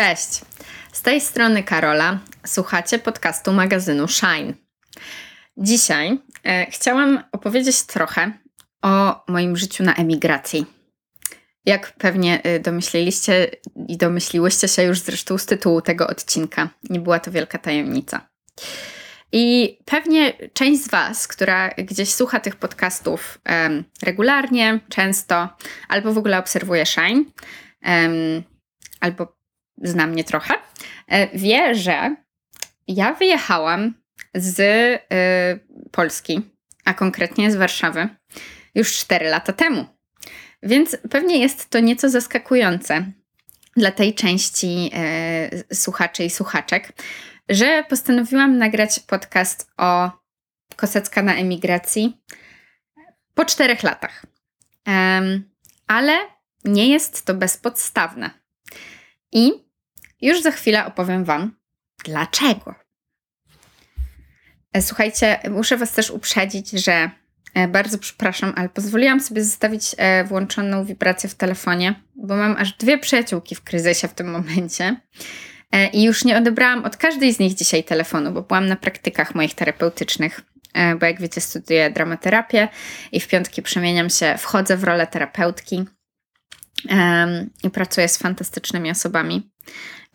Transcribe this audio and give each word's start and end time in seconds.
Cześć! 0.00 0.40
Z 0.92 1.02
tej 1.02 1.20
strony 1.20 1.62
Karola. 1.62 2.18
Słuchacie 2.46 2.98
podcastu 2.98 3.52
magazynu 3.52 4.08
Shine. 4.08 4.52
Dzisiaj 5.56 6.18
e, 6.44 6.66
chciałam 6.70 7.22
opowiedzieć 7.32 7.82
trochę 7.82 8.32
o 8.82 9.24
moim 9.28 9.56
życiu 9.56 9.84
na 9.84 9.94
emigracji. 9.94 10.66
Jak 11.66 11.92
pewnie 11.92 12.42
e, 12.42 12.60
domyśliliście 12.60 13.50
i 13.88 13.96
domyśliłyście 13.96 14.68
się 14.68 14.82
już 14.82 14.98
zresztą 14.98 15.38
z 15.38 15.46
tytułu 15.46 15.82
tego 15.82 16.06
odcinka, 16.06 16.68
nie 16.90 17.00
była 17.00 17.18
to 17.18 17.30
wielka 17.30 17.58
tajemnica. 17.58 18.28
I 19.32 19.78
pewnie 19.84 20.32
część 20.52 20.84
z 20.84 20.88
Was, 20.88 21.28
która 21.28 21.68
gdzieś 21.68 22.14
słucha 22.14 22.40
tych 22.40 22.56
podcastów 22.56 23.38
um, 23.48 23.84
regularnie, 24.02 24.80
często, 24.88 25.48
albo 25.88 26.12
w 26.12 26.18
ogóle 26.18 26.38
obserwuje 26.38 26.86
Shine, 26.86 27.24
um, 27.86 28.42
albo 29.00 29.39
zna 29.80 30.06
mnie 30.06 30.24
trochę, 30.24 30.54
e, 31.06 31.38
wie, 31.38 31.74
że 31.74 32.16
ja 32.88 33.14
wyjechałam 33.14 33.94
z 34.34 34.60
y, 34.60 35.00
Polski, 35.90 36.40
a 36.84 36.94
konkretnie 36.94 37.50
z 37.50 37.56
Warszawy, 37.56 38.08
już 38.74 38.98
4 38.98 39.28
lata 39.28 39.52
temu. 39.52 39.86
Więc 40.62 40.96
pewnie 41.10 41.38
jest 41.38 41.70
to 41.70 41.80
nieco 41.80 42.10
zaskakujące 42.10 43.12
dla 43.76 43.90
tej 43.90 44.14
części 44.14 44.90
y, 45.70 45.74
słuchaczy 45.74 46.24
i 46.24 46.30
słuchaczek, 46.30 46.92
że 47.48 47.84
postanowiłam 47.88 48.58
nagrać 48.58 49.00
podcast 49.00 49.70
o 49.76 50.10
Kosecka 50.76 51.22
na 51.22 51.34
emigracji 51.34 52.20
po 53.34 53.44
czterech 53.44 53.82
latach. 53.82 54.26
Ale 55.86 56.18
nie 56.64 56.88
jest 56.88 57.24
to 57.24 57.34
bezpodstawne. 57.34 58.30
I 59.32 59.69
już 60.20 60.42
za 60.42 60.50
chwilę 60.50 60.86
opowiem 60.86 61.24
Wam, 61.24 61.56
dlaczego. 62.04 62.74
E, 64.72 64.82
słuchajcie, 64.82 65.38
muszę 65.50 65.76
Was 65.76 65.92
też 65.92 66.10
uprzedzić, 66.10 66.70
że 66.70 67.10
e, 67.54 67.68
bardzo 67.68 67.98
przepraszam, 67.98 68.52
ale 68.56 68.68
pozwoliłam 68.68 69.20
sobie 69.20 69.44
zostawić 69.44 69.94
e, 69.98 70.24
włączoną 70.24 70.84
wibrację 70.84 71.28
w 71.30 71.34
telefonie, 71.34 71.94
bo 72.14 72.36
mam 72.36 72.56
aż 72.56 72.72
dwie 72.72 72.98
przyjaciółki 72.98 73.54
w 73.54 73.62
kryzysie 73.62 74.08
w 74.08 74.14
tym 74.14 74.30
momencie. 74.30 74.96
I 75.92 76.02
już 76.02 76.24
nie 76.24 76.36
odebrałam 76.36 76.84
od 76.84 76.96
każdej 76.96 77.34
z 77.34 77.38
nich 77.38 77.54
dzisiaj 77.54 77.84
telefonu, 77.84 78.32
bo 78.32 78.42
byłam 78.42 78.66
na 78.66 78.76
praktykach 78.76 79.34
moich 79.34 79.54
terapeutycznych, 79.54 80.40
bo 81.00 81.06
jak 81.06 81.20
wiecie, 81.20 81.40
studiuję 81.40 81.90
dramaterapię 81.90 82.68
i 83.12 83.20
w 83.20 83.28
piątki 83.28 83.62
przemieniam 83.62 84.10
się, 84.10 84.34
wchodzę 84.38 84.76
w 84.76 84.84
rolę 84.84 85.06
terapeutki 85.06 85.84
i 87.64 87.70
pracuję 87.70 88.08
z 88.08 88.18
fantastycznymi 88.18 88.90
osobami. 88.90 89.50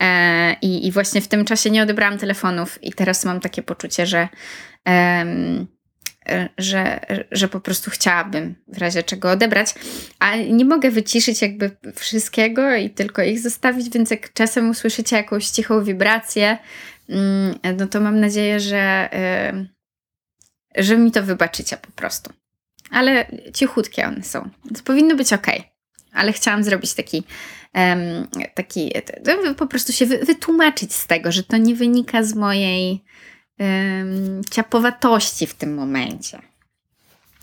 E, 0.01 0.55
I, 0.61 0.87
I 0.87 0.91
właśnie 0.91 1.21
w 1.21 1.27
tym 1.27 1.45
czasie 1.45 1.69
nie 1.69 1.83
odebrałam 1.83 2.17
telefonów, 2.17 2.83
i 2.83 2.93
teraz 2.93 3.25
mam 3.25 3.39
takie 3.39 3.63
poczucie, 3.63 4.05
że, 4.05 4.27
że, 6.57 6.99
że 7.31 7.47
po 7.47 7.59
prostu 7.59 7.91
chciałabym 7.91 8.55
w 8.67 8.77
razie 8.77 9.03
czego 9.03 9.31
odebrać, 9.31 9.75
a 10.19 10.35
nie 10.35 10.65
mogę 10.65 10.91
wyciszyć 10.91 11.41
jakby 11.41 11.77
wszystkiego 11.95 12.75
i 12.75 12.89
tylko 12.89 13.21
ich 13.21 13.39
zostawić, 13.39 13.89
więc 13.89 14.11
jak 14.11 14.33
czasem 14.33 14.69
usłyszycie 14.69 15.15
jakąś 15.15 15.47
cichą 15.47 15.83
wibrację, 15.83 16.57
mm, 17.09 17.55
no 17.77 17.87
to 17.87 18.01
mam 18.01 18.19
nadzieję, 18.19 18.59
że, 18.59 19.09
że 20.77 20.97
mi 20.97 21.11
to 21.11 21.23
wybaczycie 21.23 21.77
po 21.77 21.91
prostu. 21.91 22.33
Ale 22.91 23.25
cichutkie 23.53 24.07
one 24.07 24.23
są, 24.23 24.49
powinno 24.85 25.15
być 25.15 25.33
ok 25.33 25.47
ale 26.15 26.33
chciałam 26.33 26.63
zrobić 26.63 26.93
taki, 26.93 27.23
taki 28.53 28.91
po 29.57 29.67
prostu 29.67 29.93
się 29.93 30.05
wytłumaczyć 30.05 30.93
z 30.93 31.07
tego, 31.07 31.31
że 31.31 31.43
to 31.43 31.57
nie 31.57 31.75
wynika 31.75 32.23
z 32.23 32.35
mojej 32.35 33.03
um, 33.59 34.41
ciapowatości 34.51 35.47
w 35.47 35.53
tym 35.53 35.75
momencie. 35.75 36.41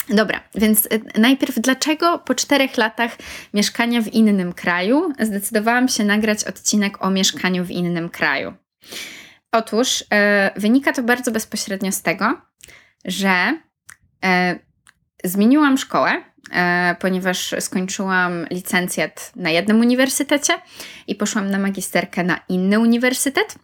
Dobra, 0.08 0.40
więc 0.54 0.86
e, 0.86 1.20
najpierw 1.20 1.60
dlaczego 1.60 2.18
po 2.18 2.34
czterech 2.34 2.76
latach 2.76 3.16
mieszkania 3.54 4.02
w 4.02 4.08
innym 4.08 4.52
kraju 4.52 5.12
zdecydowałam 5.20 5.88
się 5.88 6.04
nagrać 6.04 6.44
odcinek 6.44 7.04
o 7.04 7.10
mieszkaniu 7.10 7.64
w 7.64 7.70
innym 7.70 8.08
kraju? 8.08 8.54
Otóż 9.52 10.04
e, 10.12 10.50
wynika 10.60 10.92
to 10.92 11.02
bardzo 11.02 11.30
bezpośrednio 11.30 11.92
z 11.92 12.02
tego, 12.02 12.40
że 13.04 13.60
e, 14.24 14.58
zmieniłam 15.24 15.78
szkołę 15.78 16.31
ponieważ 17.00 17.54
skończyłam 17.60 18.46
licencjat 18.50 19.32
na 19.36 19.50
jednym 19.50 19.80
uniwersytecie 19.80 20.60
i 21.06 21.14
poszłam 21.14 21.50
na 21.50 21.58
magisterkę 21.58 22.24
na 22.24 22.40
inny 22.48 22.78
uniwersytet. 22.80 23.54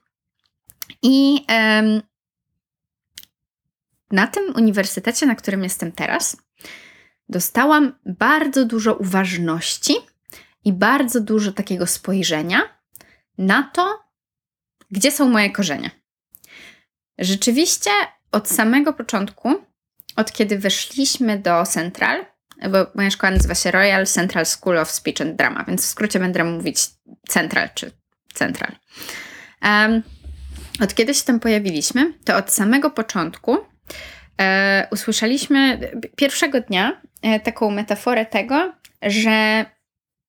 I 1.02 1.46
na 4.10 4.26
tym 4.26 4.54
uniwersytecie, 4.56 5.26
na 5.26 5.34
którym 5.34 5.64
jestem 5.64 5.92
teraz, 5.92 6.36
dostałam 7.28 7.98
bardzo 8.06 8.64
dużo 8.64 8.94
uważności 8.94 9.94
i 10.64 10.72
bardzo 10.72 11.20
dużo 11.20 11.52
takiego 11.52 11.86
spojrzenia 11.86 12.60
na 13.38 13.62
to, 13.62 14.04
gdzie 14.90 15.10
są 15.10 15.28
moje 15.28 15.50
korzenie. 15.50 15.90
Rzeczywiście 17.18 17.90
od 18.32 18.48
samego 18.48 18.92
początku, 18.92 19.54
od 20.16 20.32
kiedy 20.32 20.58
weszliśmy 20.58 21.38
do 21.38 21.66
Central, 21.66 22.26
bo 22.70 22.86
moja 22.94 23.10
szkoła 23.10 23.30
nazywa 23.30 23.54
się 23.54 23.70
Royal 23.70 24.06
Central 24.06 24.46
School 24.46 24.78
of 24.78 24.90
Speech 24.90 25.20
and 25.20 25.36
Drama, 25.36 25.64
więc 25.68 25.82
w 25.82 25.86
skrócie 25.86 26.18
będę 26.18 26.44
mówić 26.44 26.78
Central 27.28 27.68
czy 27.74 27.90
Central. 28.34 28.76
Um, 29.62 30.02
od 30.80 30.94
kiedy 30.94 31.14
się 31.14 31.24
tam 31.24 31.40
pojawiliśmy, 31.40 32.12
to 32.24 32.36
od 32.36 32.50
samego 32.50 32.90
początku 32.90 33.56
e, 34.40 34.88
usłyszeliśmy 34.90 35.78
pierwszego 36.16 36.60
dnia 36.60 37.00
e, 37.22 37.40
taką 37.40 37.70
metaforę 37.70 38.26
tego, 38.26 38.72
że 39.02 39.66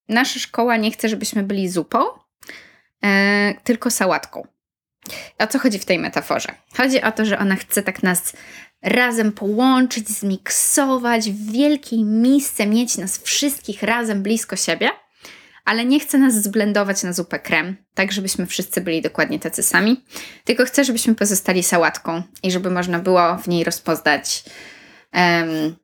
nasza 0.10 0.40
szkoła 0.40 0.78
nie 0.78 0.92
chce, 0.92 1.10
żebyśmy 1.10 1.44
byli 1.44 1.70
zupą, 1.70 2.00
e, 3.04 3.54
tylko 3.64 3.92
sałatką. 3.92 4.48
O 5.40 5.48
co 5.48 5.60
chodzi 5.60 5.80
w 5.80 5.86
tej 5.86 6.00
metaforze? 6.00 6.50
Chodzi 6.78 7.02
o 7.02 7.12
to, 7.12 7.26
że 7.26 7.40
ona 7.40 7.56
chce 7.56 7.84
tak 7.84 8.04
nas 8.04 8.34
razem 8.82 9.32
połączyć, 9.32 10.10
zmiksować 10.10 11.32
w 11.32 11.52
wielkiej 11.52 12.04
misce, 12.04 12.66
mieć 12.68 12.98
nas 12.98 13.18
wszystkich 13.18 13.84
razem 13.84 14.24
blisko 14.24 14.56
siebie, 14.56 14.90
ale 15.66 15.86
nie 15.86 16.00
chce 16.00 16.18
nas 16.18 16.34
zblendować 16.34 17.04
na 17.04 17.14
zupę 17.14 17.40
krem, 17.40 17.78
tak 17.94 18.12
żebyśmy 18.12 18.46
wszyscy 18.46 18.82
byli 18.82 19.02
dokładnie 19.02 19.40
tacy 19.40 19.64
sami, 19.64 20.06
tylko 20.44 20.66
chce, 20.66 20.84
żebyśmy 20.84 21.16
pozostali 21.16 21.64
sałatką 21.64 22.24
i 22.44 22.52
żeby 22.52 22.72
można 22.72 23.00
było 23.00 23.38
w 23.38 23.48
niej 23.48 23.64
rozpoznać, 23.64 24.44
um, 25.14 25.76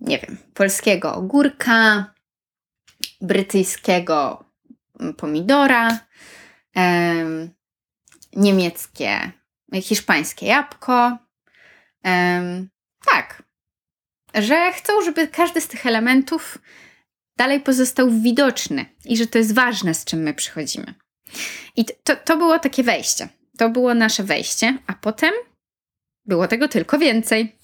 nie 0.00 0.18
wiem, 0.18 0.38
polskiego 0.54 1.14
ogórka, 1.14 2.12
brytyjskiego 3.20 4.44
pomidora, 5.16 5.98
um, 6.76 7.57
niemieckie, 8.36 9.32
hiszpańskie 9.82 10.46
jabłko, 10.46 11.18
Um, 12.04 12.68
tak, 13.04 13.42
że 14.34 14.72
chcą, 14.72 15.02
żeby 15.04 15.28
każdy 15.28 15.60
z 15.60 15.68
tych 15.68 15.86
elementów 15.86 16.58
dalej 17.36 17.60
pozostał 17.60 18.10
widoczny 18.10 18.86
i 19.04 19.16
że 19.16 19.26
to 19.26 19.38
jest 19.38 19.54
ważne, 19.54 19.94
z 19.94 20.04
czym 20.04 20.20
my 20.20 20.34
przychodzimy. 20.34 20.94
I 21.76 21.84
to, 22.04 22.16
to 22.16 22.36
było 22.36 22.58
takie 22.58 22.82
wejście. 22.82 23.28
To 23.58 23.68
było 23.68 23.94
nasze 23.94 24.22
wejście, 24.22 24.78
a 24.86 24.92
potem 24.92 25.32
było 26.24 26.48
tego 26.48 26.68
tylko 26.68 26.98
więcej. 26.98 27.56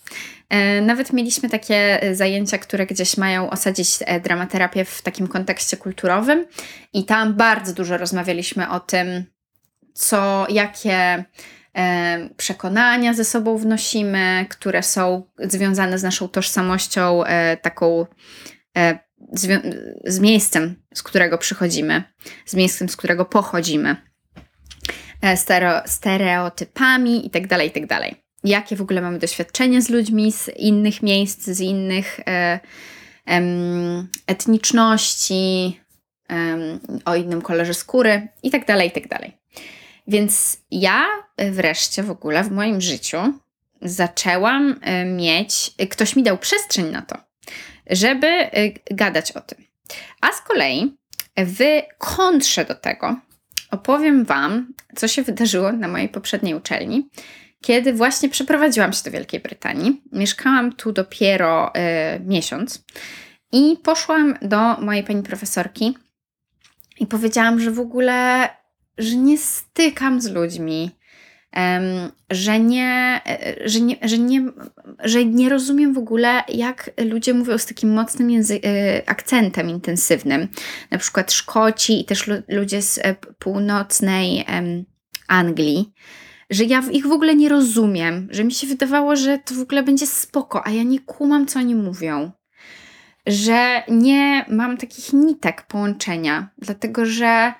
E, 0.49 0.81
nawet 0.81 1.13
mieliśmy 1.13 1.51
takie 1.51 2.01
zajęcia, 2.13 2.59
które 2.59 2.87
gdzieś 2.87 3.17
mają 3.17 3.51
osadzić 3.51 3.89
e, 4.01 4.21
dramaterapię 4.21 4.85
w 4.85 5.03
takim 5.03 5.29
kontekście 5.29 5.77
kulturowym, 5.77 6.47
i 6.93 7.05
tam 7.05 7.35
bardzo 7.35 7.75
dużo 7.75 7.99
rozmawialiśmy 7.99 8.71
o 8.71 8.81
tym, 8.81 9.25
co, 9.95 10.47
jakie 10.49 11.25
przekonania 12.37 13.15
ze 13.15 13.25
sobą 13.25 13.59
wnosimy, 13.59 14.47
które 14.49 14.83
są 14.83 15.23
związane 15.39 15.99
z 15.99 16.03
naszą 16.03 16.29
tożsamością, 16.29 17.25
e, 17.25 17.57
taką 17.57 18.07
e, 18.77 18.99
z 20.05 20.21
miejscem, 20.21 20.83
z 20.95 21.03
którego 21.03 21.39
przychodzimy, 21.39 22.03
z 22.47 22.55
miejscem, 22.55 22.89
z 22.89 22.97
którego 22.97 23.25
pochodzimy, 23.25 23.97
e, 25.23 25.37
stereo, 25.37 25.83
stereotypami 25.87 27.25
itd., 27.25 27.49
tak 27.49 27.65
itd. 27.65 27.87
Tak 27.87 28.15
Jakie 28.45 28.77
w 28.77 28.83
ogóle 28.83 29.01
mamy 29.01 29.19
doświadczenie 29.19 29.83
z 29.83 29.89
ludźmi 29.89 30.33
z 30.33 30.49
innych 30.57 31.03
miejsc, 31.03 31.45
z 31.45 31.61
innych 31.61 32.21
e, 32.27 32.61
etniczności, 34.27 35.81
o 37.05 37.15
innym 37.15 37.43
kolorze 37.43 37.75
skóry 37.75 38.29
itd., 38.43 38.65
tak 38.67 38.85
itd. 38.85 39.44
Więc 40.07 40.61
ja 40.71 41.07
wreszcie 41.39 42.03
w 42.03 42.11
ogóle 42.11 42.45
w 42.45 42.51
moim 42.51 42.81
życiu 42.81 43.19
zaczęłam 43.83 44.81
e, 44.81 45.05
mieć, 45.05 45.75
e, 45.79 45.87
ktoś 45.87 46.17
mi 46.17 46.23
dał 46.23 46.39
przestrzeń 46.39 46.91
na 46.91 47.03
to, 47.03 47.17
żeby 47.91 48.27
e, 48.27 48.51
gadać 48.91 49.33
o 49.33 49.41
tym. 49.41 49.65
A 50.21 50.33
z 50.33 50.41
kolei 50.41 50.97
w 51.37 51.59
kontrze 51.99 52.65
do 52.65 52.75
tego 52.75 53.17
opowiem 53.71 54.25
Wam, 54.25 54.73
co 54.97 55.09
się 55.09 55.23
wydarzyło 55.23 55.73
na 55.73 55.89
mojej 55.89 56.09
poprzedniej 56.09 56.55
uczelni, 56.55 57.09
kiedy 57.61 57.93
właśnie 57.93 58.29
przeprowadziłam 58.29 58.93
się 58.93 59.05
do 59.05 59.11
Wielkiej 59.11 59.41
Brytanii. 59.41 60.03
Mieszkałam 60.13 60.73
tu 60.73 60.93
dopiero 60.93 61.73
y, 62.17 62.21
miesiąc 62.21 62.85
i 63.53 63.77
poszłam 63.83 64.39
do 64.43 64.77
mojej 64.81 65.05
pani 65.05 65.23
profesorki 65.23 65.99
i 67.01 67.07
powiedziałam, 67.07 67.61
że 67.61 67.71
w 67.71 67.81
ogóle, 67.81 68.49
że 68.99 69.17
nie 69.17 69.39
stykam 69.39 70.21
z 70.21 70.31
ludźmi, 70.31 70.91
że 72.31 72.61
nie, 72.61 73.21
że, 73.65 73.81
nie, 73.81 73.97
że, 74.03 74.19
nie, 74.19 74.43
że 75.05 75.25
nie 75.25 75.49
rozumiem 75.49 75.95
w 75.95 75.99
ogóle, 75.99 76.43
jak 76.49 76.91
ludzie 77.05 77.35
mówią 77.35 77.59
z 77.59 77.67
takim 77.67 77.93
mocnym 77.93 78.31
e, 78.31 79.03
akcentem 79.07 79.71
intensywnym. 79.71 80.49
Na 80.91 80.99
przykład 80.99 81.33
Szkoci 81.33 82.01
i 82.01 82.05
też 82.05 82.31
ludzie 82.49 82.83
z 82.83 82.99
e, 82.99 83.15
północnej 83.39 84.45
Anglii, 85.29 85.93
że 86.51 86.65
ja 86.65 86.83
ich 86.93 87.07
w 87.07 87.13
ogóle 87.13 87.35
nie 87.35 87.49
rozumiem, 87.49 88.29
że 88.31 88.45
mi 88.45 88.53
się 88.53 88.67
wydawało, 88.67 89.17
że 89.17 89.39
to 89.39 89.55
w 89.55 89.61
ogóle 89.61 89.83
będzie 89.83 90.07
spoko, 90.07 90.67
a 90.67 90.71
ja 90.71 90.83
nie 90.83 91.01
kumam, 91.01 91.47
co 91.47 91.59
oni 91.59 91.75
mówią. 91.75 92.31
Że 93.27 93.83
nie 93.89 94.45
mam 94.49 94.77
takich 94.77 95.13
nitek 95.13 95.63
połączenia, 95.63 96.49
dlatego 96.59 97.07
że 97.07 97.55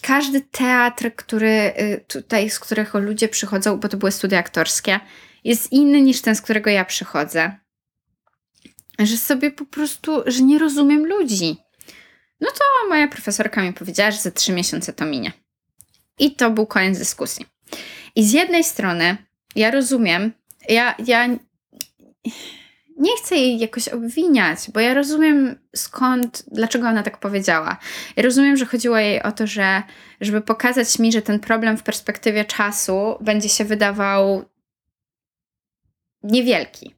każdy 0.00 0.40
teatr, 0.40 1.14
który 1.16 1.72
y, 1.80 2.04
tutaj, 2.08 2.50
z 2.50 2.58
którego 2.58 2.98
ludzie 2.98 3.28
przychodzą, 3.28 3.80
bo 3.80 3.88
to 3.88 3.96
były 3.96 4.12
studia 4.12 4.38
aktorskie, 4.38 5.00
jest 5.44 5.72
inny 5.72 6.02
niż 6.02 6.22
ten, 6.22 6.36
z 6.36 6.42
którego 6.42 6.70
ja 6.70 6.84
przychodzę. 6.84 7.58
Że 8.98 9.16
sobie 9.16 9.50
po 9.50 9.66
prostu, 9.66 10.22
że 10.26 10.42
nie 10.42 10.58
rozumiem 10.58 11.06
ludzi. 11.06 11.56
No 12.40 12.48
to 12.50 12.88
moja 12.88 13.08
profesorka 13.08 13.62
mi 13.62 13.72
powiedziała, 13.72 14.10
że 14.10 14.18
za 14.18 14.30
trzy 14.30 14.52
miesiące 14.52 14.92
to 14.92 15.06
minie. 15.06 15.32
I 16.18 16.36
to 16.36 16.50
był 16.50 16.66
koniec 16.66 16.98
dyskusji. 16.98 17.46
I 18.16 18.24
z 18.24 18.32
jednej 18.32 18.64
strony 18.64 19.16
ja 19.56 19.70
rozumiem, 19.70 20.32
ja, 20.68 20.94
ja 21.06 21.28
nie 23.00 23.16
chcę 23.16 23.36
jej 23.36 23.58
jakoś 23.58 23.88
obwiniać, 23.88 24.58
bo 24.74 24.80
ja 24.80 24.94
rozumiem 24.94 25.58
skąd, 25.76 26.44
dlaczego 26.52 26.88
ona 26.88 27.02
tak 27.02 27.18
powiedziała. 27.18 27.76
Ja 28.16 28.22
rozumiem, 28.22 28.56
że 28.56 28.66
chodziło 28.66 28.98
jej 28.98 29.22
o 29.22 29.32
to, 29.32 29.46
że 29.46 29.82
żeby 30.20 30.40
pokazać 30.40 30.98
mi, 30.98 31.12
że 31.12 31.22
ten 31.22 31.38
problem 31.38 31.76
w 31.76 31.82
perspektywie 31.82 32.44
czasu 32.44 33.16
będzie 33.20 33.48
się 33.48 33.64
wydawał 33.64 34.44
niewielki. 36.22 36.94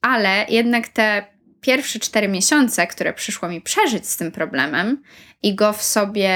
Ale 0.00 0.46
jednak 0.48 0.88
te 0.88 1.24
pierwsze 1.60 1.98
cztery 1.98 2.28
miesiące, 2.28 2.86
które 2.86 3.12
przyszło 3.12 3.48
mi 3.48 3.60
przeżyć 3.60 4.08
z 4.08 4.16
tym 4.16 4.32
problemem 4.32 5.02
i 5.42 5.54
go 5.54 5.72
w 5.72 5.82
sobie 5.82 6.30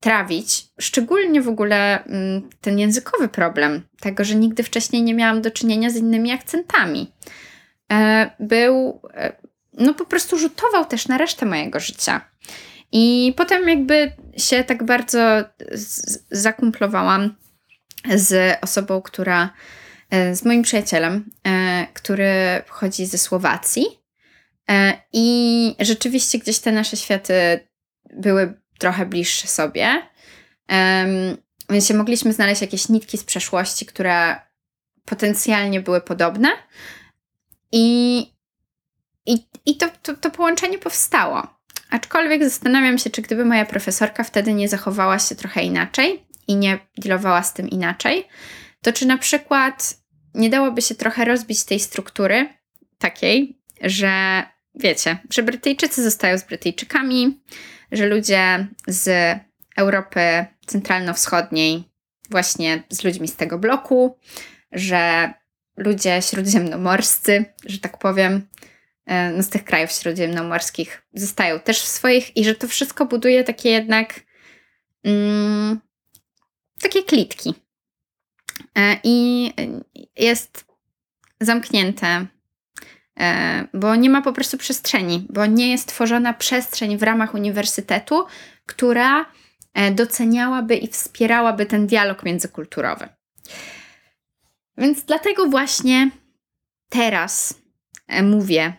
trawić, 0.00 0.64
szczególnie 0.80 1.42
w 1.42 1.48
ogóle 1.48 2.04
mm, 2.04 2.50
ten 2.60 2.78
językowy 2.78 3.28
problem, 3.28 3.82
tego, 4.00 4.24
że 4.24 4.34
nigdy 4.34 4.62
wcześniej 4.62 5.02
nie 5.02 5.14
miałam 5.14 5.42
do 5.42 5.50
czynienia 5.50 5.90
z 5.90 5.96
innymi 5.96 6.32
akcentami 6.32 7.12
był, 8.40 9.00
e, 9.14 9.32
no 9.72 9.94
po 9.94 10.04
prostu 10.04 10.38
rzutował 10.38 10.84
też 10.84 11.08
na 11.08 11.18
resztę 11.18 11.46
mojego 11.46 11.80
życia. 11.80 12.20
I 12.92 13.34
potem 13.36 13.68
jakby 13.68 14.12
się 14.36 14.64
tak 14.64 14.84
bardzo 14.84 15.44
zakumplowałam 16.30 17.34
z 18.14 18.58
osobą, 18.62 19.02
która, 19.02 19.52
e, 20.10 20.34
z 20.34 20.44
moim 20.44 20.62
przyjacielem, 20.62 21.30
który 21.94 22.62
pochodzi 22.68 23.06
ze 23.06 23.18
Słowacji. 23.18 23.84
I 25.12 25.76
rzeczywiście 25.80 26.38
gdzieś 26.38 26.58
te 26.58 26.72
nasze 26.72 26.96
światy 26.96 27.34
były 28.16 28.54
trochę 28.78 29.06
bliższe 29.06 29.48
sobie. 29.48 30.02
Więc 31.70 31.86
się 31.86 31.94
mogliśmy 31.94 32.32
znaleźć 32.32 32.60
jakieś 32.60 32.88
nitki 32.88 33.18
z 33.18 33.24
przeszłości, 33.24 33.86
które 33.86 34.36
potencjalnie 35.04 35.80
były 35.80 36.00
podobne, 36.00 36.48
i, 37.72 38.18
i, 39.26 39.46
i 39.66 39.76
to, 39.76 39.86
to, 40.02 40.14
to 40.14 40.30
połączenie 40.30 40.78
powstało. 40.78 41.46
Aczkolwiek 41.90 42.44
zastanawiam 42.44 42.98
się, 42.98 43.10
czy 43.10 43.22
gdyby 43.22 43.44
moja 43.44 43.64
profesorka 43.64 44.24
wtedy 44.24 44.52
nie 44.52 44.68
zachowała 44.68 45.18
się 45.18 45.34
trochę 45.34 45.62
inaczej 45.62 46.26
i 46.48 46.56
nie 46.56 46.78
dealowała 46.98 47.42
z 47.42 47.54
tym 47.54 47.68
inaczej, 47.68 48.28
to 48.82 48.92
czy 48.92 49.06
na 49.06 49.18
przykład 49.18 49.96
nie 50.34 50.50
dałoby 50.50 50.82
się 50.82 50.94
trochę 50.94 51.24
rozbić 51.24 51.64
tej 51.64 51.80
struktury 51.80 52.48
takiej, 52.98 53.58
że 53.80 54.42
wiecie, 54.74 55.18
że 55.30 55.42
Brytyjczycy 55.42 56.02
zostają 56.02 56.38
z 56.38 56.42
Brytyjczykami, 56.42 57.40
że 57.92 58.06
ludzie 58.06 58.66
z 58.86 59.38
Europy 59.76 60.46
Centralno-Wschodniej 60.66 61.82
właśnie 62.30 62.82
z 62.90 63.04
ludźmi 63.04 63.28
z 63.28 63.36
tego 63.36 63.58
bloku, 63.58 64.18
że 64.72 65.32
ludzie 65.82 66.22
śródziemnomorscy, 66.22 67.44
że 67.66 67.78
tak 67.78 67.98
powiem, 67.98 68.48
e, 69.06 69.30
no 69.30 69.42
z 69.42 69.48
tych 69.48 69.64
krajów 69.64 69.92
śródziemnomorskich 69.92 71.02
zostają 71.14 71.60
też 71.60 71.80
w 71.80 71.86
swoich 71.86 72.36
i 72.36 72.44
że 72.44 72.54
to 72.54 72.68
wszystko 72.68 73.06
buduje 73.06 73.44
takie 73.44 73.70
jednak 73.70 74.20
mm, 75.04 75.80
takie 76.80 77.02
klitki. 77.02 77.54
E, 78.78 78.96
I 79.04 79.52
jest 80.16 80.64
zamknięte, 81.40 82.26
e, 83.20 83.68
bo 83.74 83.96
nie 83.96 84.10
ma 84.10 84.22
po 84.22 84.32
prostu 84.32 84.58
przestrzeni, 84.58 85.26
bo 85.30 85.46
nie 85.46 85.70
jest 85.70 85.88
tworzona 85.88 86.34
przestrzeń 86.34 86.98
w 86.98 87.02
ramach 87.02 87.34
uniwersytetu, 87.34 88.26
która 88.66 89.26
doceniałaby 89.92 90.76
i 90.76 90.88
wspierałaby 90.88 91.66
ten 91.66 91.86
dialog 91.86 92.22
międzykulturowy. 92.22 93.08
Więc 94.78 95.04
dlatego 95.04 95.48
właśnie 95.48 96.10
teraz 96.88 97.54
e, 98.08 98.22
mówię 98.22 98.72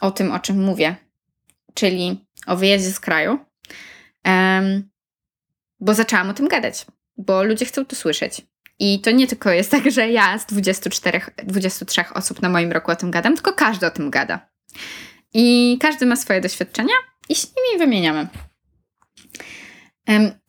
o 0.00 0.10
tym, 0.10 0.32
o 0.32 0.38
czym 0.38 0.64
mówię, 0.64 0.96
czyli 1.74 2.26
o 2.46 2.56
wyjeździe 2.56 2.90
z 2.90 3.00
kraju, 3.00 3.38
um, 4.24 4.90
bo 5.80 5.94
zaczęłam 5.94 6.30
o 6.30 6.34
tym 6.34 6.48
gadać, 6.48 6.86
bo 7.16 7.42
ludzie 7.42 7.64
chcą 7.64 7.86
to 7.86 7.96
słyszeć. 7.96 8.42
I 8.78 9.00
to 9.00 9.10
nie 9.10 9.26
tylko 9.26 9.50
jest 9.50 9.70
tak, 9.70 9.90
że 9.90 10.10
ja 10.10 10.38
z 10.38 10.46
24, 10.46 11.20
23 11.44 12.04
osób 12.14 12.42
na 12.42 12.48
moim 12.48 12.72
roku 12.72 12.90
o 12.90 12.96
tym 12.96 13.10
gadam, 13.10 13.34
tylko 13.34 13.52
każdy 13.52 13.86
o 13.86 13.90
tym 13.90 14.10
gada. 14.10 14.48
I 15.34 15.76
każdy 15.80 16.06
ma 16.06 16.16
swoje 16.16 16.40
doświadczenia 16.40 16.94
i 17.28 17.34
z 17.34 17.46
nimi 17.46 17.78
wymieniamy. 17.78 18.28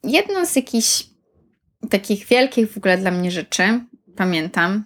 Jedno 0.03 0.46
z 0.46 0.55
jakichś 0.55 1.03
takich 1.89 2.25
wielkich 2.25 2.72
w 2.72 2.77
ogóle 2.77 2.98
dla 2.98 3.12
mnie 3.12 3.31
rzeczy, 3.31 3.79
pamiętam, 4.19 4.83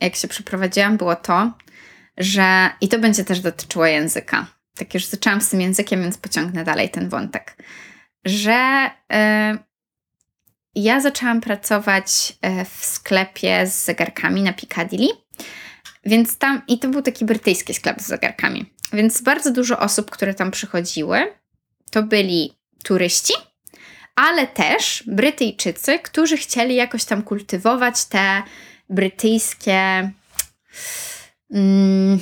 jak 0.00 0.16
się 0.16 0.28
przeprowadziłam, 0.28 0.96
było 0.96 1.16
to, 1.16 1.52
że 2.18 2.70
i 2.80 2.88
to 2.88 2.98
będzie 2.98 3.24
też 3.24 3.40
dotyczyło 3.40 3.86
języka. 3.86 4.46
Tak 4.78 4.94
już 4.94 5.04
zaczęłam 5.04 5.40
z 5.40 5.48
tym 5.48 5.60
językiem, 5.60 6.02
więc 6.02 6.18
pociągnę 6.18 6.64
dalej 6.64 6.90
ten 6.90 7.08
wątek. 7.08 7.56
Że 8.24 8.90
y, 9.12 9.58
ja 10.74 11.00
zaczęłam 11.00 11.40
pracować 11.40 12.32
e, 12.42 12.64
w 12.64 12.84
sklepie 12.84 13.66
z 13.66 13.84
zegarkami 13.84 14.42
na 14.42 14.52
Piccadilly. 14.52 15.08
Więc 16.04 16.38
tam, 16.38 16.62
i 16.68 16.78
to 16.78 16.88
był 16.88 17.02
taki 17.02 17.24
brytyjski 17.24 17.74
sklep 17.74 18.00
z 18.00 18.06
zegarkami. 18.06 18.72
Więc 18.92 19.22
bardzo 19.22 19.50
dużo 19.50 19.78
osób, 19.78 20.10
które 20.10 20.34
tam 20.34 20.50
przychodziły, 20.50 21.32
to 21.90 22.02
byli 22.02 22.52
turyści, 22.84 23.32
ale 24.16 24.46
też 24.46 25.04
Brytyjczycy, 25.06 25.98
którzy 25.98 26.36
chcieli 26.36 26.74
jakoś 26.74 27.04
tam 27.04 27.22
kultywować 27.22 28.04
te 28.04 28.42
brytyjskie. 28.90 30.10
Mm, 31.50 32.20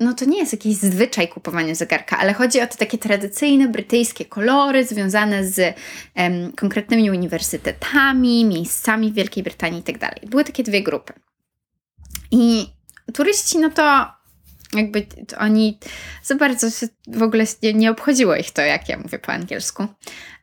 no 0.00 0.14
to 0.14 0.24
nie 0.24 0.38
jest 0.38 0.52
jakiś 0.52 0.76
zwyczaj 0.76 1.28
kupowania 1.28 1.74
zegarka, 1.74 2.18
ale 2.18 2.32
chodzi 2.34 2.60
o 2.60 2.66
te 2.66 2.76
takie 2.76 2.98
tradycyjne 2.98 3.68
brytyjskie 3.68 4.24
kolory 4.24 4.84
związane 4.84 5.46
z 5.48 5.76
um, 6.16 6.52
konkretnymi 6.52 7.10
uniwersytetami, 7.10 8.44
miejscami 8.44 9.10
w 9.10 9.14
Wielkiej 9.14 9.42
Brytanii 9.42 9.78
itd. 9.78 9.98
Tak 9.98 10.30
Były 10.30 10.44
takie 10.44 10.62
dwie 10.62 10.82
grupy. 10.82 11.12
I 12.30 12.66
turyści, 13.14 13.58
no 13.58 13.70
to 13.70 14.06
jakby 14.74 15.02
to 15.02 15.38
oni 15.38 15.78
za 16.22 16.34
bardzo 16.34 16.70
się 16.70 16.88
w 17.06 17.22
ogóle 17.22 17.44
nie, 17.62 17.74
nie 17.74 17.90
obchodziło 17.90 18.36
ich 18.36 18.50
to, 18.50 18.62
jak 18.62 18.88
ja 18.88 18.98
mówię 18.98 19.18
po 19.18 19.32
angielsku. 19.32 19.86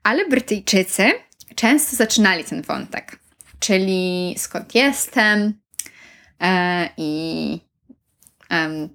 Ale 0.04 0.26
Brytyjczycy 0.30 1.12
często 1.56 1.96
zaczynali 1.96 2.44
ten 2.44 2.62
wątek 2.62 3.19
czyli 3.60 4.36
skąd 4.38 4.76
jestem 4.76 5.54
e, 6.42 6.90
i 6.98 7.60
e, 8.52 8.90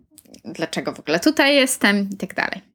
dlaczego 0.44 0.92
w 0.92 1.00
ogóle 1.00 1.20
tutaj 1.20 1.56
jestem 1.56 2.10
i 2.10 2.16
tak 2.16 2.34
dalej. 2.34 2.74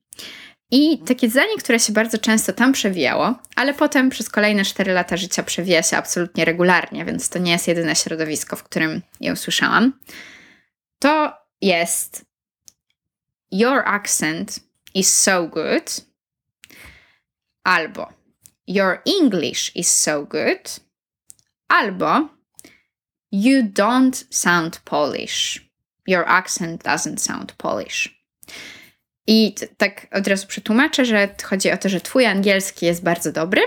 I 0.72 1.00
takie 1.00 1.30
zdanie, 1.30 1.58
które 1.60 1.80
się 1.80 1.94
bardzo 1.94 2.18
często 2.18 2.54
tam 2.54 2.72
przewijało, 2.72 3.40
ale 3.56 3.74
potem 3.74 4.10
przez 4.10 4.30
kolejne 4.30 4.66
4 4.66 4.94
lata 4.94 5.18
życia 5.18 5.44
przewija 5.44 5.84
się 5.84 5.98
absolutnie 5.98 6.46
regularnie, 6.46 7.06
więc 7.06 7.30
to 7.30 7.40
nie 7.40 7.52
jest 7.52 7.68
jedyne 7.68 7.96
środowisko, 7.96 8.56
w 8.56 8.64
którym 8.64 9.02
ją 9.20 9.36
słyszałam, 9.36 10.00
to 11.00 11.34
jest 11.62 12.26
Your 13.52 13.84
accent 13.86 14.60
is 14.94 15.16
so 15.16 15.48
good 15.48 16.06
albo 17.64 18.14
Your 18.68 19.02
English 19.22 19.76
is 19.76 19.94
so 19.94 20.26
good. 20.26 20.89
Albo 21.70 22.40
You 23.32 23.64
don't 23.64 24.26
sound 24.30 24.80
Polish. 24.86 25.70
Your 26.08 26.26
accent 26.28 26.84
doesn't 26.84 27.18
sound 27.18 27.52
Polish. 27.52 28.24
I 29.28 29.56
tak 29.78 30.08
od 30.12 30.28
razu 30.28 30.48
przetłumaczę, 30.48 31.06
że 31.06 31.30
chodzi 31.44 31.72
o 31.72 31.78
to, 31.78 31.90
że 31.90 32.02
twój 32.02 32.26
angielski 32.26 32.86
jest 32.86 33.04
bardzo 33.04 33.32
dobry, 33.32 33.62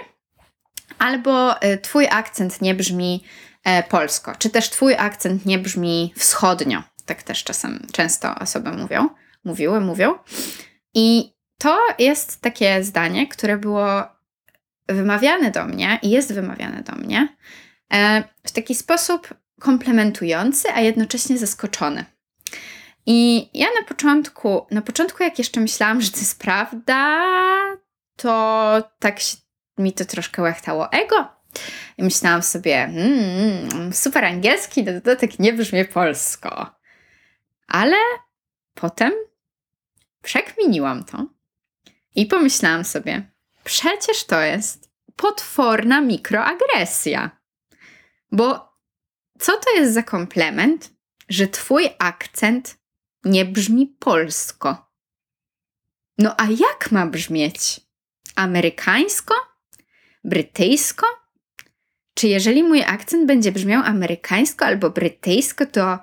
albo 0.98 1.62
y, 1.62 1.78
twój 1.78 2.06
akcent 2.10 2.60
nie 2.60 2.74
brzmi 2.74 3.24
e, 3.64 3.82
polsko, 3.82 4.32
czy 4.38 4.50
też 4.50 4.70
twój 4.70 4.94
akcent 4.94 5.46
nie 5.46 5.58
brzmi 5.58 6.12
wschodnio. 6.16 6.82
Tak 7.06 7.22
też 7.22 7.44
czasem 7.44 7.86
często 7.92 8.34
osoby 8.34 8.72
mówią, 8.72 9.08
mówiły, 9.44 9.80
mówią. 9.80 10.14
I 10.94 11.32
to 11.58 11.78
jest 11.98 12.40
takie 12.40 12.84
zdanie, 12.84 13.28
które 13.28 13.56
było 13.56 14.02
wymawiane 14.88 15.50
do 15.50 15.64
mnie 15.64 15.98
i 16.02 16.10
jest 16.10 16.34
wymawiane 16.34 16.82
do 16.82 16.92
mnie 16.92 17.36
w 18.44 18.50
taki 18.50 18.74
sposób 18.74 19.34
komplementujący, 19.60 20.68
a 20.74 20.80
jednocześnie 20.80 21.38
zaskoczony. 21.38 22.04
I 23.06 23.48
ja 23.54 23.66
na 23.80 23.86
początku, 23.88 24.66
na 24.70 24.82
początku 24.82 25.22
jak 25.22 25.38
jeszcze 25.38 25.60
myślałam, 25.60 26.00
że 26.00 26.10
to 26.10 26.18
jest 26.18 26.38
prawda, 26.38 27.20
to 28.16 28.82
tak 28.98 29.20
się, 29.20 29.36
mi 29.78 29.92
to 29.92 30.04
troszkę 30.04 30.42
łechtało 30.42 30.92
ego. 30.92 31.28
I 31.98 32.02
myślałam 32.02 32.42
sobie, 32.42 32.76
mm, 32.76 33.92
super 33.92 34.24
angielski, 34.24 34.84
na 34.84 34.92
dodatek 34.92 35.38
nie 35.38 35.52
brzmi 35.52 35.84
polsko. 35.84 36.74
Ale 37.68 37.96
potem 38.74 39.12
przekminiłam 40.22 41.04
to 41.04 41.26
i 42.14 42.26
pomyślałam 42.26 42.84
sobie, 42.84 43.22
przecież 43.64 44.24
to 44.24 44.40
jest 44.40 44.90
potworna 45.16 46.00
mikroagresja. 46.00 47.41
Bo 48.32 48.72
co 49.38 49.52
to 49.56 49.70
jest 49.74 49.94
za 49.94 50.02
komplement, 50.02 50.90
że 51.28 51.46
twój 51.46 51.88
akcent 51.98 52.78
nie 53.24 53.44
brzmi 53.44 53.86
polsko? 53.98 54.90
No 56.18 56.34
a 56.40 56.44
jak 56.44 56.92
ma 56.92 57.06
brzmieć? 57.06 57.80
Amerykańsko? 58.36 59.34
Brytyjsko? 60.24 61.06
Czy 62.14 62.28
jeżeli 62.28 62.62
mój 62.62 62.82
akcent 62.82 63.26
będzie 63.26 63.52
brzmiał 63.52 63.82
amerykańsko 63.84 64.64
albo 64.64 64.90
brytyjsko, 64.90 65.66
to 65.66 65.98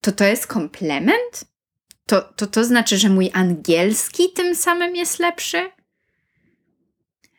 to, 0.00 0.12
to 0.12 0.24
jest 0.24 0.46
komplement? 0.46 1.44
To, 2.06 2.20
to 2.20 2.46
to 2.46 2.64
znaczy, 2.64 2.98
że 2.98 3.08
mój 3.08 3.30
angielski 3.34 4.32
tym 4.32 4.54
samym 4.54 4.96
jest 4.96 5.18
lepszy? 5.18 5.70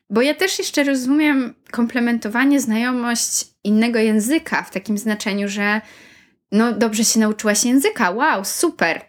Bo 0.10 0.22
ja 0.22 0.34
też 0.34 0.60
jeszcze 0.60 0.84
rozumiem 0.84 1.56
komplementowanie, 1.72 2.60
znajomość 2.60 3.46
innego 3.63 4.00
języka 4.00 4.63
w 4.63 4.72
takim 4.72 4.98
znaczeniu, 4.98 5.48
że 5.50 5.82
no 6.51 6.74
dobrze 6.74 7.06
się 7.06 7.20
nauczyłaś 7.20 7.63
języka, 7.63 8.12
wow, 8.12 8.46
super. 8.46 9.01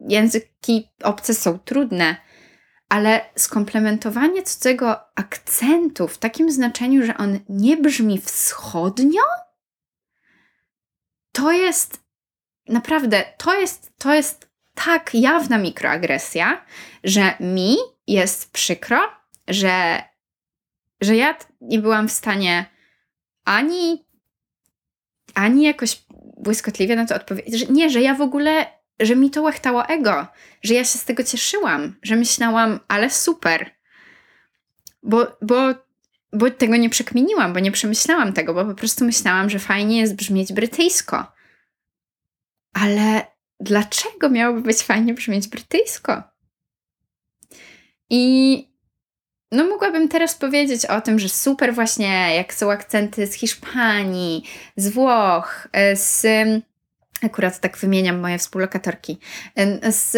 Języki 0.00 0.88
obce 1.02 1.34
są 1.34 1.58
trudne, 1.58 2.16
ale 2.88 3.20
skomplementowanie 3.36 4.42
cudzego 4.42 4.96
akcentu 5.16 6.08
w 6.08 6.18
takim 6.18 6.50
znaczeniu, 6.50 7.06
że 7.06 7.16
on 7.16 7.38
nie 7.48 7.76
brzmi 7.76 8.20
wschodnio, 8.20 9.22
to 11.32 11.52
jest 11.52 12.00
naprawdę, 12.68 13.24
to 13.38 13.60
jest, 13.60 13.92
to 13.98 14.14
jest 14.14 14.50
tak 14.74 15.14
jawna 15.14 15.58
mikroagresja, 15.58 16.64
że 17.04 17.34
mi 17.40 17.76
jest 18.06 18.52
przykro, 18.52 18.98
że, 19.48 20.02
że 21.00 21.16
ja 21.16 21.36
nie 21.60 21.78
byłam 21.78 22.08
w 22.08 22.12
stanie 22.12 22.66
ani, 23.44 24.06
ani 25.34 25.62
jakoś 25.62 26.02
błyskotliwie 26.36 26.96
na 26.96 27.06
to 27.06 27.14
odpowiedzieć. 27.14 27.68
Nie, 27.68 27.90
że 27.90 28.00
ja 28.00 28.14
w 28.14 28.20
ogóle, 28.20 28.66
że 29.00 29.16
mi 29.16 29.30
to 29.30 29.42
łechtało 29.42 29.86
ego, 29.86 30.26
że 30.62 30.74
ja 30.74 30.84
się 30.84 30.98
z 30.98 31.04
tego 31.04 31.24
cieszyłam, 31.24 31.96
że 32.02 32.16
myślałam, 32.16 32.80
ale 32.88 33.10
super. 33.10 33.70
Bo, 35.02 35.26
bo, 35.42 35.74
bo 36.32 36.50
tego 36.50 36.76
nie 36.76 36.90
przekminiłam, 36.90 37.52
bo 37.52 37.60
nie 37.60 37.72
przemyślałam 37.72 38.32
tego, 38.32 38.54
bo 38.54 38.64
po 38.64 38.74
prostu 38.74 39.04
myślałam, 39.04 39.50
że 39.50 39.58
fajnie 39.58 40.00
jest 40.00 40.16
brzmieć 40.16 40.52
brytyjsko. 40.52 41.32
Ale 42.72 43.26
dlaczego 43.60 44.28
miałoby 44.30 44.62
być 44.62 44.82
fajnie 44.82 45.14
brzmieć 45.14 45.48
brytyjsko? 45.48 46.22
I 48.10 48.69
no 49.52 49.64
mogłabym 49.64 50.08
teraz 50.08 50.34
powiedzieć 50.34 50.86
o 50.86 51.00
tym, 51.00 51.18
że 51.18 51.28
super 51.28 51.74
właśnie, 51.74 52.34
jak 52.36 52.54
są 52.54 52.70
akcenty 52.70 53.26
z 53.26 53.34
Hiszpanii, 53.34 54.44
z 54.76 54.88
Włoch, 54.88 55.68
e, 55.72 55.96
z 55.96 56.26
akurat 57.22 57.60
tak 57.60 57.78
wymieniam 57.78 58.18
moje 58.18 58.38
współlokatorki, 58.38 59.18
e, 59.56 59.92
z, 59.92 60.10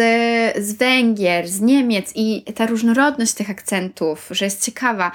z 0.65 0.73
Węgier, 0.73 1.47
z 1.47 1.61
Niemiec 1.61 2.11
i 2.15 2.53
ta 2.55 2.65
różnorodność 2.65 3.33
tych 3.33 3.49
akcentów, 3.49 4.27
że 4.31 4.45
jest 4.45 4.65
ciekawa. 4.65 5.11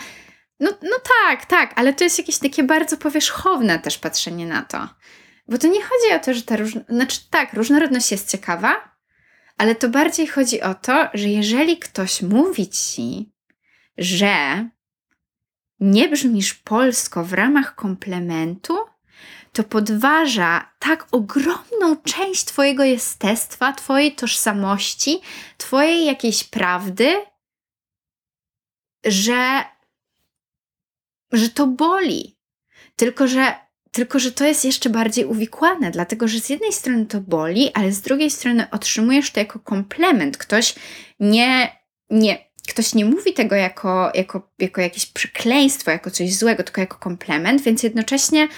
No, 0.60 0.70
no 0.82 0.96
tak, 1.26 1.46
tak, 1.46 1.72
ale 1.76 1.94
to 1.94 2.04
jest 2.04 2.18
jakieś 2.18 2.38
takie 2.38 2.62
bardzo 2.62 2.96
powierzchowne 2.96 3.78
też 3.78 3.98
patrzenie 3.98 4.46
na 4.46 4.62
to. 4.62 4.88
Bo 5.48 5.58
to 5.58 5.66
nie 5.66 5.82
chodzi 5.82 6.14
o 6.16 6.18
to, 6.18 6.34
że 6.34 6.42
ta 6.42 6.56
różnorodność, 6.56 6.96
znaczy 6.96 7.20
tak, 7.30 7.52
różnorodność 7.52 8.12
jest 8.12 8.30
ciekawa, 8.30 8.98
ale 9.58 9.74
to 9.74 9.88
bardziej 9.88 10.26
chodzi 10.26 10.62
o 10.62 10.74
to, 10.74 11.08
że 11.14 11.28
jeżeli 11.28 11.78
ktoś 11.78 12.22
mówi 12.22 12.68
ci, 12.68 13.32
że 13.98 14.68
nie 15.80 16.08
brzmisz 16.08 16.54
polsko 16.54 17.24
w 17.24 17.32
ramach 17.32 17.74
komplementu, 17.74 18.78
to 19.52 19.64
podważa 19.64 20.72
tak 20.78 21.08
ogromną 21.12 21.96
część 22.04 22.44
Twojego 22.44 22.84
jestestwa, 22.84 23.72
Twojej 23.72 24.14
tożsamości, 24.14 25.20
Twojej 25.56 26.06
jakiejś 26.06 26.44
prawdy, 26.44 27.16
że, 29.04 29.64
że 31.32 31.48
to 31.48 31.66
boli. 31.66 32.38
Tylko 32.96 33.28
że, 33.28 33.54
tylko, 33.92 34.18
że 34.18 34.32
to 34.32 34.44
jest 34.44 34.64
jeszcze 34.64 34.90
bardziej 34.90 35.24
uwikłane, 35.24 35.90
dlatego 35.90 36.28
że 36.28 36.40
z 36.40 36.48
jednej 36.48 36.72
strony 36.72 37.06
to 37.06 37.20
boli, 37.20 37.70
ale 37.74 37.92
z 37.92 38.00
drugiej 38.00 38.30
strony 38.30 38.70
otrzymujesz 38.70 39.30
to 39.30 39.40
jako 39.40 39.58
komplement. 39.58 40.36
Ktoś 40.36 40.74
nie, 41.20 41.76
nie, 42.10 42.47
ktoś 42.68 42.94
nie 42.94 43.04
mówi 43.04 43.32
tego 43.34 43.56
jako, 43.56 44.10
jako, 44.14 44.50
jako 44.58 44.80
jakieś 44.80 45.06
przekleństwo, 45.06 45.90
jako 45.90 46.10
coś 46.10 46.34
złego, 46.34 46.62
tylko 46.62 46.80
jako 46.80 46.98
komplement, 46.98 47.62
więc 47.62 47.82
jednocześnie 47.82 48.48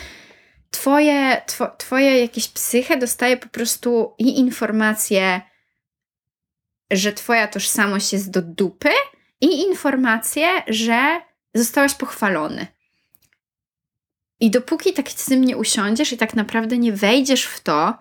twoje, 0.71 1.43
two, 1.47 1.67
twoje 1.79 2.21
jakieś 2.21 2.49
psyche 2.49 2.97
dostaje 2.97 3.37
po 3.37 3.49
prostu 3.49 4.14
i 4.19 4.38
informację, 4.38 5.40
że 6.90 7.12
twoja 7.12 7.49
tożsamość 7.49 8.12
jest 8.12 8.31
do 8.31 8.43
dupy 8.43 8.90
i 9.40 9.61
informację, 9.61 10.47
że 10.69 11.21
zostałaś 11.55 11.95
pochwalony. 11.95 12.67
I 14.40 14.50
dopóki 14.50 14.93
tak 14.93 15.09
z 15.09 15.25
tym 15.25 15.45
nie 15.45 15.57
usiądziesz 15.57 16.12
i 16.12 16.17
tak 16.17 16.35
naprawdę 16.35 16.79
nie 16.79 16.93
wejdziesz 16.93 17.45
w 17.45 17.61
to, 17.61 17.99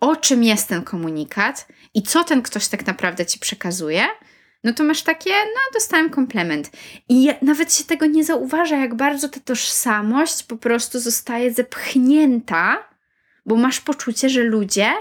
o 0.00 0.16
czym 0.16 0.44
jest 0.44 0.68
ten 0.68 0.82
komunikat 0.82 1.68
i 1.94 2.02
co 2.02 2.24
ten 2.24 2.42
ktoś 2.42 2.68
tak 2.68 2.86
naprawdę 2.86 3.26
ci 3.26 3.38
przekazuje, 3.38 4.06
no 4.64 4.72
to 4.72 4.84
masz 4.84 5.02
takie, 5.02 5.30
no 5.30 5.60
dostałem 5.74 6.10
komplement. 6.10 6.70
I 7.08 7.28
nawet 7.42 7.74
się 7.74 7.84
tego 7.84 8.06
nie 8.06 8.24
zauważa, 8.24 8.76
jak 8.76 8.94
bardzo 8.94 9.28
ta 9.28 9.40
tożsamość 9.40 10.42
po 10.42 10.56
prostu 10.56 11.00
zostaje 11.00 11.54
zepchnięta, 11.54 12.88
bo 13.46 13.56
masz 13.56 13.80
poczucie, 13.80 14.28
że 14.28 14.42
ludzie 14.42 14.92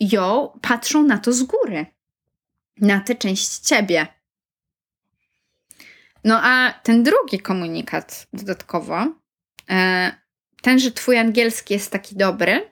ją 0.00 0.58
patrzą 0.62 1.02
na 1.02 1.18
to 1.18 1.32
z 1.32 1.42
góry, 1.42 1.86
na 2.80 3.00
tę 3.00 3.14
część 3.14 3.58
ciebie. 3.58 4.06
No 6.24 6.40
a 6.42 6.72
ten 6.82 7.02
drugi 7.02 7.38
komunikat 7.38 8.26
dodatkowo, 8.32 9.06
e, 9.70 10.12
ten, 10.62 10.78
że 10.78 10.90
twój 10.90 11.18
angielski 11.18 11.74
jest 11.74 11.90
taki 11.90 12.16
dobry, 12.16 12.70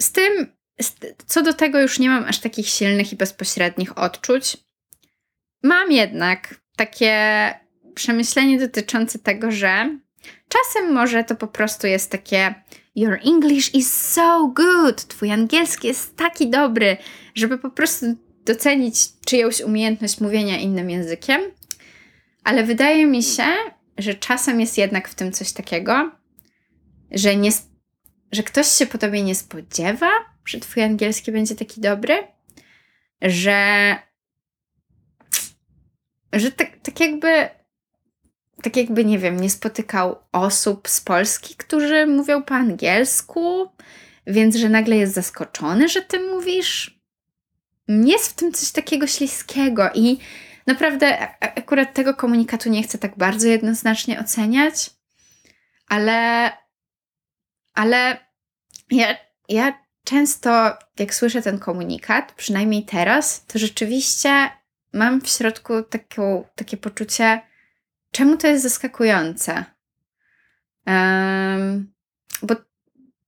z 0.00 0.12
tym 0.12 0.55
co 1.26 1.42
do 1.42 1.52
tego 1.52 1.80
już 1.80 1.98
nie 1.98 2.08
mam 2.08 2.24
aż 2.24 2.38
takich 2.38 2.68
silnych 2.68 3.12
i 3.12 3.16
bezpośrednich 3.16 3.98
odczuć. 3.98 4.56
Mam 5.62 5.92
jednak 5.92 6.60
takie 6.76 7.14
przemyślenie 7.94 8.58
dotyczące 8.58 9.18
tego, 9.18 9.50
że 9.50 9.98
czasem 10.48 10.92
może 10.92 11.24
to 11.24 11.34
po 11.34 11.46
prostu 11.46 11.86
jest 11.86 12.10
takie 12.10 12.54
Your 12.96 13.18
English 13.24 13.74
is 13.74 13.94
so 13.94 14.52
good. 14.56 15.06
Twój 15.08 15.32
angielski 15.32 15.88
jest 15.88 16.16
taki 16.16 16.50
dobry, 16.50 16.96
żeby 17.34 17.58
po 17.58 17.70
prostu 17.70 18.06
docenić 18.44 19.20
czyjąś 19.26 19.60
umiejętność 19.60 20.20
mówienia 20.20 20.58
innym 20.58 20.90
językiem. 20.90 21.40
Ale 22.44 22.64
wydaje 22.64 23.06
mi 23.06 23.22
się, 23.22 23.46
że 23.98 24.14
czasem 24.14 24.60
jest 24.60 24.78
jednak 24.78 25.08
w 25.08 25.14
tym 25.14 25.32
coś 25.32 25.52
takiego, 25.52 26.10
że, 27.10 27.36
nie, 27.36 27.50
że 28.32 28.42
ktoś 28.42 28.68
się 28.68 28.86
po 28.86 28.98
tobie 28.98 29.22
nie 29.22 29.34
spodziewa, 29.34 30.10
że 30.48 30.60
twój 30.60 30.82
angielski 30.82 31.32
będzie 31.32 31.54
taki 31.54 31.80
dobry, 31.80 32.28
że 33.22 33.96
że 36.32 36.52
tak, 36.52 36.70
tak 36.82 37.00
jakby 37.00 37.48
tak 38.62 38.76
jakby, 38.76 39.04
nie 39.04 39.18
wiem, 39.18 39.40
nie 39.40 39.50
spotykał 39.50 40.16
osób 40.32 40.88
z 40.88 41.00
Polski, 41.00 41.54
którzy 41.56 42.06
mówią 42.06 42.42
po 42.42 42.54
angielsku, 42.54 43.68
więc 44.26 44.56
że 44.56 44.68
nagle 44.68 44.96
jest 44.96 45.14
zaskoczony, 45.14 45.88
że 45.88 46.02
ty 46.02 46.20
mówisz. 46.20 47.00
Jest 47.88 48.28
w 48.28 48.34
tym 48.34 48.52
coś 48.52 48.70
takiego 48.70 49.06
śliskiego 49.06 49.90
i 49.94 50.18
naprawdę 50.66 51.28
akurat 51.40 51.94
tego 51.94 52.14
komunikatu 52.14 52.68
nie 52.68 52.82
chcę 52.82 52.98
tak 52.98 53.16
bardzo 53.16 53.48
jednoznacznie 53.48 54.20
oceniać, 54.20 54.90
ale, 55.88 56.50
ale 57.74 58.26
ja, 58.90 59.16
ja 59.48 59.85
często, 60.06 60.78
jak 60.98 61.14
słyszę 61.14 61.42
ten 61.42 61.58
komunikat, 61.58 62.32
przynajmniej 62.32 62.84
teraz, 62.84 63.46
to 63.46 63.58
rzeczywiście 63.58 64.50
mam 64.92 65.20
w 65.20 65.28
środku 65.28 65.82
taką, 65.82 66.44
takie 66.54 66.76
poczucie, 66.76 67.40
czemu 68.10 68.36
to 68.36 68.46
jest 68.46 68.62
zaskakujące. 68.62 69.64
Um, 70.86 71.92
bo, 72.42 72.54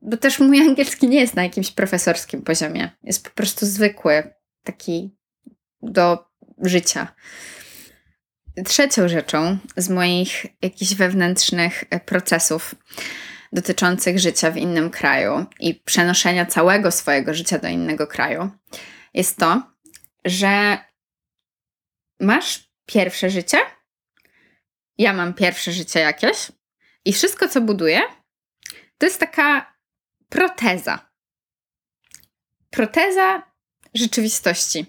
bo 0.01 0.17
też 0.17 0.39
mój 0.39 0.61
angielski 0.69 1.09
nie 1.09 1.21
jest 1.21 1.35
na 1.35 1.43
jakimś 1.43 1.71
profesorskim 1.71 2.43
poziomie. 2.43 2.91
Jest 3.03 3.25
po 3.25 3.31
prostu 3.31 3.67
zwykły, 3.67 4.35
taki 4.65 5.17
do 5.83 6.29
życia. 6.63 7.15
Trzecią 8.65 9.09
rzeczą 9.09 9.59
z 9.77 9.89
moich 9.89 10.47
jakichś 10.63 10.95
wewnętrznych 10.95 11.85
procesów 12.07 12.75
dotyczących 13.53 14.19
życia 14.19 14.51
w 14.51 14.57
innym 14.57 14.91
kraju 14.91 15.47
i 15.61 15.75
przenoszenia 15.75 16.47
całego 16.47 16.91
swojego 16.91 17.35
życia 17.35 17.59
do 17.59 17.69
innego 17.69 18.07
kraju 18.07 18.51
jest 19.15 19.37
to, 19.37 19.63
że 20.25 20.79
masz 22.21 22.71
pierwsze 22.87 23.31
życie, 23.31 23.59
ja 24.99 25.13
mam 25.13 25.35
pierwsze 25.35 25.73
życie 25.73 26.01
jakieś 26.01 26.53
i 27.05 27.13
wszystko, 27.13 27.49
co 27.49 27.61
buduję, 27.61 28.01
to 28.99 29.07
jest 29.07 29.21
taka 29.21 29.75
proteza. 30.29 31.11
Proteza 32.71 33.43
rzeczywistości 33.95 34.87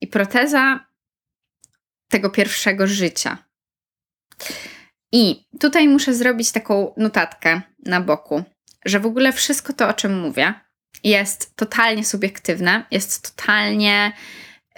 i 0.00 0.06
proteza 0.06 0.86
tego 2.08 2.30
pierwszego 2.30 2.86
życia. 2.86 3.47
I 5.12 5.46
tutaj 5.60 5.88
muszę 5.88 6.14
zrobić 6.14 6.52
taką 6.52 6.94
notatkę 6.96 7.60
na 7.86 8.00
boku, 8.00 8.44
że 8.84 9.00
w 9.00 9.06
ogóle 9.06 9.32
wszystko 9.32 9.72
to, 9.72 9.88
o 9.88 9.92
czym 9.92 10.20
mówię, 10.20 10.54
jest 11.04 11.56
totalnie 11.56 12.04
subiektywne, 12.04 12.84
jest 12.90 13.36
totalnie 13.36 14.12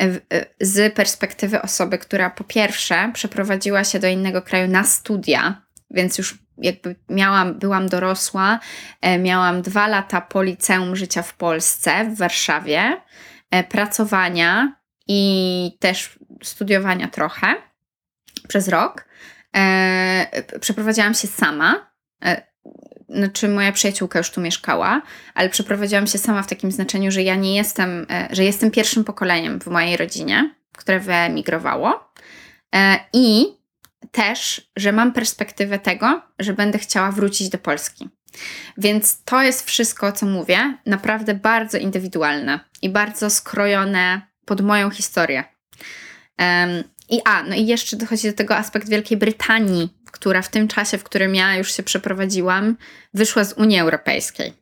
e, 0.00 0.04
e, 0.04 0.46
z 0.60 0.94
perspektywy 0.94 1.62
osoby, 1.62 1.98
która 1.98 2.30
po 2.30 2.44
pierwsze 2.44 3.10
przeprowadziła 3.14 3.84
się 3.84 3.98
do 3.98 4.08
innego 4.08 4.42
kraju 4.42 4.68
na 4.68 4.84
studia, 4.84 5.62
więc 5.90 6.18
już 6.18 6.38
jakby 6.58 6.96
miałam, 7.08 7.58
byłam 7.58 7.88
dorosła, 7.88 8.60
e, 9.00 9.18
miałam 9.18 9.62
dwa 9.62 9.88
lata 9.88 10.20
po 10.20 10.42
liceum 10.42 10.96
życia 10.96 11.22
w 11.22 11.34
Polsce, 11.34 12.04
w 12.04 12.16
Warszawie, 12.16 13.00
pracowania 13.68 14.76
i 15.08 15.76
też 15.80 16.18
studiowania 16.42 17.08
trochę 17.08 17.54
przez 18.48 18.68
rok. 18.68 19.04
Przeprowadziłam 20.60 21.14
się 21.14 21.28
sama 21.28 21.90
znaczy 23.10 23.48
moja 23.48 23.72
przyjaciółka 23.72 24.18
już 24.18 24.30
tu 24.30 24.40
mieszkała, 24.40 25.02
ale 25.34 25.48
przeprowadziłam 25.48 26.06
się 26.06 26.18
sama 26.18 26.42
w 26.42 26.46
takim 26.46 26.72
znaczeniu, 26.72 27.10
że 27.10 27.22
ja 27.22 27.34
nie 27.34 27.56
jestem, 27.56 28.06
e, 28.10 28.28
że 28.30 28.44
jestem 28.44 28.70
pierwszym 28.70 29.04
pokoleniem 29.04 29.60
w 29.60 29.66
mojej 29.66 29.96
rodzinie, 29.96 30.54
które 30.76 31.00
wyemigrowało 31.00 32.12
e, 32.74 33.00
i 33.12 33.46
też, 34.10 34.70
że 34.76 34.92
mam 34.92 35.12
perspektywę 35.12 35.78
tego, 35.78 36.22
że 36.38 36.52
będę 36.52 36.78
chciała 36.78 37.12
wrócić 37.12 37.48
do 37.48 37.58
Polski. 37.58 38.08
Więc 38.78 39.24
to 39.24 39.42
jest 39.42 39.66
wszystko, 39.66 40.12
co 40.12 40.26
mówię, 40.26 40.78
naprawdę 40.86 41.34
bardzo 41.34 41.78
indywidualne 41.78 42.60
i 42.82 42.88
bardzo 42.88 43.30
skrojone 43.30 44.20
pod 44.44 44.60
moją 44.60 44.90
historię. 44.90 45.44
I 47.10 47.20
a, 47.24 47.42
no 47.42 47.54
i 47.54 47.66
jeszcze 47.66 47.96
dochodzi 47.96 48.30
do 48.30 48.36
tego 48.36 48.56
aspekt 48.56 48.88
Wielkiej 48.88 49.18
Brytanii, 49.18 49.88
która 50.12 50.42
w 50.42 50.48
tym 50.48 50.68
czasie, 50.68 50.98
w 50.98 51.04
którym 51.04 51.34
ja 51.34 51.56
już 51.56 51.76
się 51.76 51.82
przeprowadziłam, 51.82 52.76
wyszła 53.14 53.44
z 53.44 53.52
Unii 53.52 53.78
Europejskiej. 53.78 54.52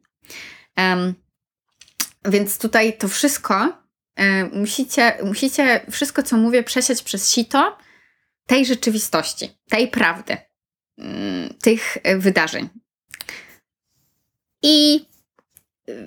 Um, 0.77 1.15
więc 2.25 2.59
tutaj 2.59 2.99
to 2.99 3.09
wszystko 3.09 3.83
um, 4.19 4.51
musicie, 4.55 5.19
musicie 5.25 5.81
wszystko, 5.91 6.23
co 6.23 6.37
mówię, 6.37 6.63
przesiać 6.63 7.03
przez 7.03 7.33
sito 7.33 7.79
tej 8.47 8.67
rzeczywistości, 8.67 9.51
tej 9.71 9.89
prawdy, 9.89 10.37
um, 10.97 11.55
tych 11.63 11.97
wydarzeń. 12.17 12.69
I 14.63 15.07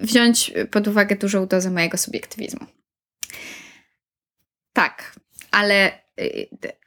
wziąć 0.02 0.52
pod 0.72 0.88
uwagę 0.88 1.16
dużą 1.16 1.48
dozę 1.48 1.72
mojego 1.72 1.98
subiektywizmu. 1.98 2.66
Tak, 4.74 5.16
ale 5.52 6.02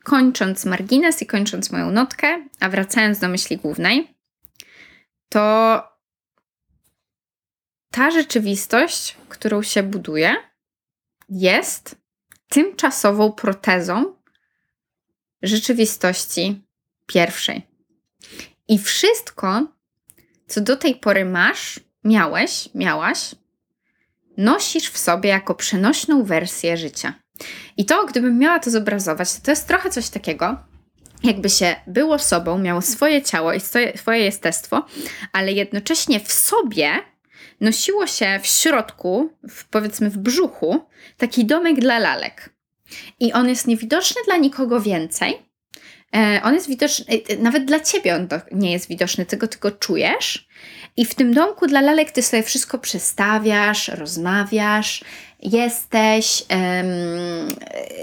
kończąc 0.02 0.64
margines 0.64 1.22
i 1.22 1.26
kończąc 1.26 1.70
moją 1.70 1.90
notkę, 1.90 2.48
a 2.60 2.68
wracając 2.68 3.18
do 3.18 3.28
myśli 3.28 3.56
głównej, 3.56 4.14
to 5.28 5.82
ta 7.90 8.10
rzeczywistość, 8.10 9.16
którą 9.28 9.62
się 9.62 9.82
buduje, 9.82 10.36
jest 11.28 11.96
tymczasową 12.48 13.32
protezą 13.32 14.14
rzeczywistości 15.42 16.62
pierwszej. 17.06 17.66
I 18.68 18.78
wszystko, 18.78 19.66
co 20.46 20.60
do 20.60 20.76
tej 20.76 20.96
pory 20.96 21.24
masz, 21.24 21.80
miałeś, 22.04 22.68
miałaś, 22.74 23.34
nosisz 24.36 24.90
w 24.90 24.98
sobie 24.98 25.30
jako 25.30 25.54
przenośną 25.54 26.24
wersję 26.24 26.76
życia. 26.76 27.23
I 27.76 27.84
to, 27.84 28.06
gdybym 28.06 28.38
miała 28.38 28.58
to 28.58 28.70
zobrazować, 28.70 29.40
to, 29.40 29.50
jest 29.50 29.68
trochę 29.68 29.90
coś 29.90 30.08
takiego, 30.08 30.56
jakby 31.22 31.50
się 31.50 31.76
było 31.86 32.18
sobą, 32.18 32.58
miało 32.58 32.82
swoje 32.82 33.22
ciało 33.22 33.52
i 33.52 33.60
swoje, 33.60 33.98
swoje 33.98 34.18
jestestwo, 34.18 34.86
ale 35.32 35.52
jednocześnie 35.52 36.20
w 36.20 36.32
sobie 36.32 36.90
nosiło 37.60 38.06
się 38.06 38.40
w 38.42 38.46
środku, 38.46 39.32
w, 39.48 39.64
powiedzmy 39.64 40.10
w 40.10 40.18
brzuchu, 40.18 40.84
taki 41.16 41.44
domek 41.44 41.80
dla 41.80 41.98
lalek. 41.98 42.50
I 43.20 43.32
on 43.32 43.48
jest 43.48 43.66
niewidoczny 43.66 44.22
dla 44.24 44.36
nikogo 44.36 44.80
więcej. 44.80 45.53
E, 46.14 46.40
on 46.42 46.54
jest 46.54 46.68
widoczny, 46.68 47.04
e, 47.28 47.36
nawet 47.36 47.64
dla 47.64 47.80
ciebie 47.80 48.16
on 48.16 48.28
nie 48.52 48.72
jest 48.72 48.88
widoczny, 48.88 49.26
ty 49.26 49.36
go 49.36 49.48
tylko 49.48 49.70
czujesz. 49.70 50.48
I 50.96 51.04
w 51.04 51.14
tym 51.14 51.34
domku 51.34 51.66
dla 51.66 51.80
lalek 51.80 52.10
ty 52.10 52.22
sobie 52.22 52.42
wszystko 52.42 52.78
przestawiasz, 52.78 53.88
rozmawiasz, 53.88 55.04
jesteś, 55.42 56.44
um, 56.50 57.48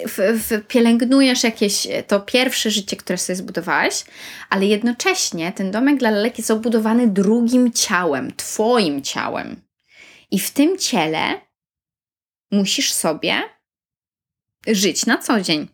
w, 0.07 0.17
w, 0.17 0.67
pielęgnujesz 0.67 1.43
jakieś 1.43 1.87
to 2.07 2.19
pierwsze 2.19 2.71
życie, 2.71 2.95
które 2.95 3.17
sobie 3.17 3.35
zbudowałeś, 3.37 4.03
ale 4.49 4.65
jednocześnie 4.65 5.51
ten 5.51 5.71
domek 5.71 5.97
dla 5.97 6.11
lalek 6.11 6.37
jest 6.37 6.51
obudowany 6.51 7.07
drugim 7.07 7.73
ciałem, 7.73 8.35
twoim 8.35 9.01
ciałem. 9.01 9.61
I 10.31 10.39
w 10.39 10.51
tym 10.51 10.77
ciele 10.77 11.41
musisz 12.51 12.93
sobie 12.93 13.41
żyć 14.67 15.05
na 15.05 15.17
co 15.17 15.41
dzień 15.41 15.67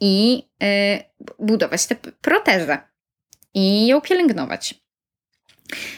i 0.00 0.42
y, 0.62 1.04
budować 1.38 1.86
tę 1.86 1.96
protezę 1.96 2.78
i 3.54 3.86
ją 3.86 4.00
pielęgnować. 4.00 4.74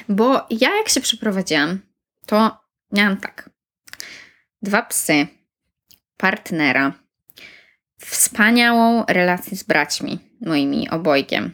Bo 0.09 0.47
ja, 0.51 0.77
jak 0.77 0.89
się 0.89 1.01
przeprowadziłam, 1.01 1.81
to 2.27 2.59
miałam 2.93 3.17
tak 3.17 3.51
dwa 4.63 4.83
psy, 4.83 5.27
partnera, 6.17 6.93
wspaniałą 8.01 9.05
relację 9.09 9.57
z 9.57 9.63
braćmi, 9.63 10.19
moimi 10.41 10.91
obojgiem, 10.91 11.53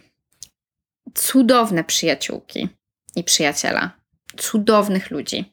cudowne 1.15 1.85
przyjaciółki 1.85 2.69
i 3.17 3.25
przyjaciela, 3.25 3.91
cudownych 4.37 5.11
ludzi. 5.11 5.53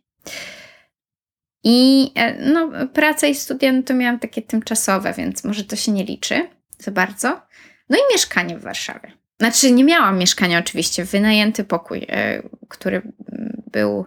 I 1.64 2.12
e, 2.16 2.52
no, 2.52 2.88
praca 2.94 3.28
i 3.28 3.36
studia 3.36 3.72
no 3.72 3.84
to 3.84 3.94
miałam 3.94 4.20
takie 4.20 4.42
tymczasowe, 4.42 5.14
więc 5.14 5.44
może 5.44 5.64
to 5.64 5.76
się 5.76 5.92
nie 5.92 6.04
liczy 6.04 6.50
za 6.80 6.92
bardzo. 6.92 7.42
No 7.90 7.98
i 7.98 8.14
mieszkanie 8.14 8.58
w 8.58 8.62
Warszawie. 8.62 9.20
Znaczy, 9.40 9.72
nie 9.72 9.84
miałam 9.84 10.18
mieszkania 10.18 10.60
oczywiście, 10.60 11.06
wynajęty 11.06 11.64
pokój, 11.64 12.06
e, 12.10 12.44
który 12.68 13.02
był 13.72 14.06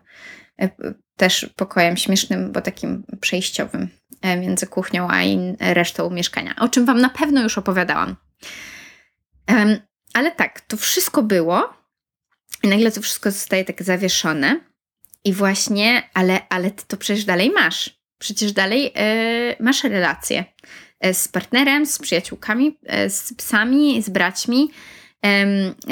e, 0.63 0.69
też 1.17 1.47
pokojem 1.57 1.97
śmiesznym, 1.97 2.53
bo 2.53 2.61
takim 2.61 3.05
przejściowym 3.21 3.89
e, 4.23 4.37
między 4.37 4.67
kuchnią 4.67 5.09
a 5.11 5.21
resztą 5.75 6.11
mieszkania, 6.11 6.55
o 6.57 6.69
czym 6.69 6.87
Wam 6.87 7.01
na 7.01 7.09
pewno 7.09 7.43
już 7.43 7.59
opowiadałam. 7.59 8.17
Ale 10.15 10.31
tak, 10.31 10.61
to 10.61 10.77
wszystko 10.77 11.23
było 11.23 11.75
i 12.63 12.69
nagle 12.69 12.93
to 12.93 13.01
wszystko 13.01 13.31
zostaje 13.31 13.65
tak 13.65 13.83
zawieszone 13.83 14.61
i 15.25 15.33
właśnie, 15.33 16.03
ale, 16.15 16.41
ale 16.49 16.71
Ty 16.71 16.85
to 16.87 16.97
przecież 16.97 17.25
dalej 17.25 17.51
masz. 17.51 18.03
Przecież 18.19 18.53
dalej 18.53 18.93
masz 19.61 19.85
relacje 19.85 20.45
z 21.13 21.29
partnerem, 21.29 21.87
z 21.87 21.99
przyjaciółkami, 21.99 22.79
z 23.09 23.35
psami, 23.35 24.03
z 24.03 24.09
braćmi 24.09 24.71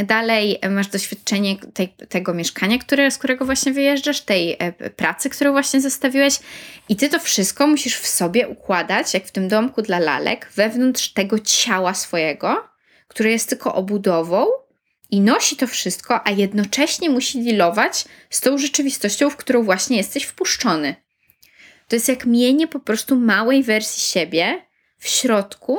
Dalej 0.05 0.59
masz 0.70 0.87
doświadczenie 0.87 1.57
tej, 1.75 1.88
tego 1.88 2.35
mieszkania, 2.35 2.79
które, 2.79 3.11
z 3.11 3.18
którego 3.18 3.44
właśnie 3.44 3.73
wyjeżdżasz, 3.73 4.20
tej 4.20 4.57
e, 4.59 4.73
pracy, 4.73 5.31
którą 5.31 5.53
właśnie 5.53 5.81
zostawiłeś, 5.81 6.38
i 6.88 6.96
ty 6.96 7.09
to 7.09 7.18
wszystko 7.18 7.66
musisz 7.66 7.96
w 7.96 8.07
sobie 8.07 8.49
układać, 8.49 9.14
jak 9.14 9.27
w 9.27 9.31
tym 9.31 9.49
domku 9.49 9.83
dla 9.83 9.99
lalek, 9.99 10.51
wewnątrz 10.55 11.12
tego 11.12 11.38
ciała 11.38 11.94
swojego, 11.94 12.68
które 13.09 13.31
jest 13.31 13.49
tylko 13.49 13.75
obudową 13.75 14.46
i 15.11 15.20
nosi 15.20 15.57
to 15.57 15.66
wszystko, 15.66 16.27
a 16.27 16.31
jednocześnie 16.31 17.11
musi 17.11 17.44
dealować 17.44 18.05
z 18.31 18.40
tą 18.40 18.59
rzeczywistością, 18.59 19.31
w 19.31 19.37
którą 19.37 19.62
właśnie 19.62 19.96
jesteś 19.96 20.25
wpuszczony. 20.25 20.94
To 21.88 21.96
jest 21.96 22.09
jak 22.09 22.27
mienie 22.27 22.68
po 22.68 22.81
prostu 22.81 23.16
małej 23.16 23.62
wersji 23.62 24.03
siebie 24.03 24.69
w 25.00 25.08
środku, 25.08 25.78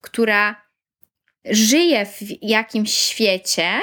która 0.00 0.62
żyje 1.44 2.06
w 2.06 2.42
jakimś 2.42 2.94
świecie, 2.94 3.80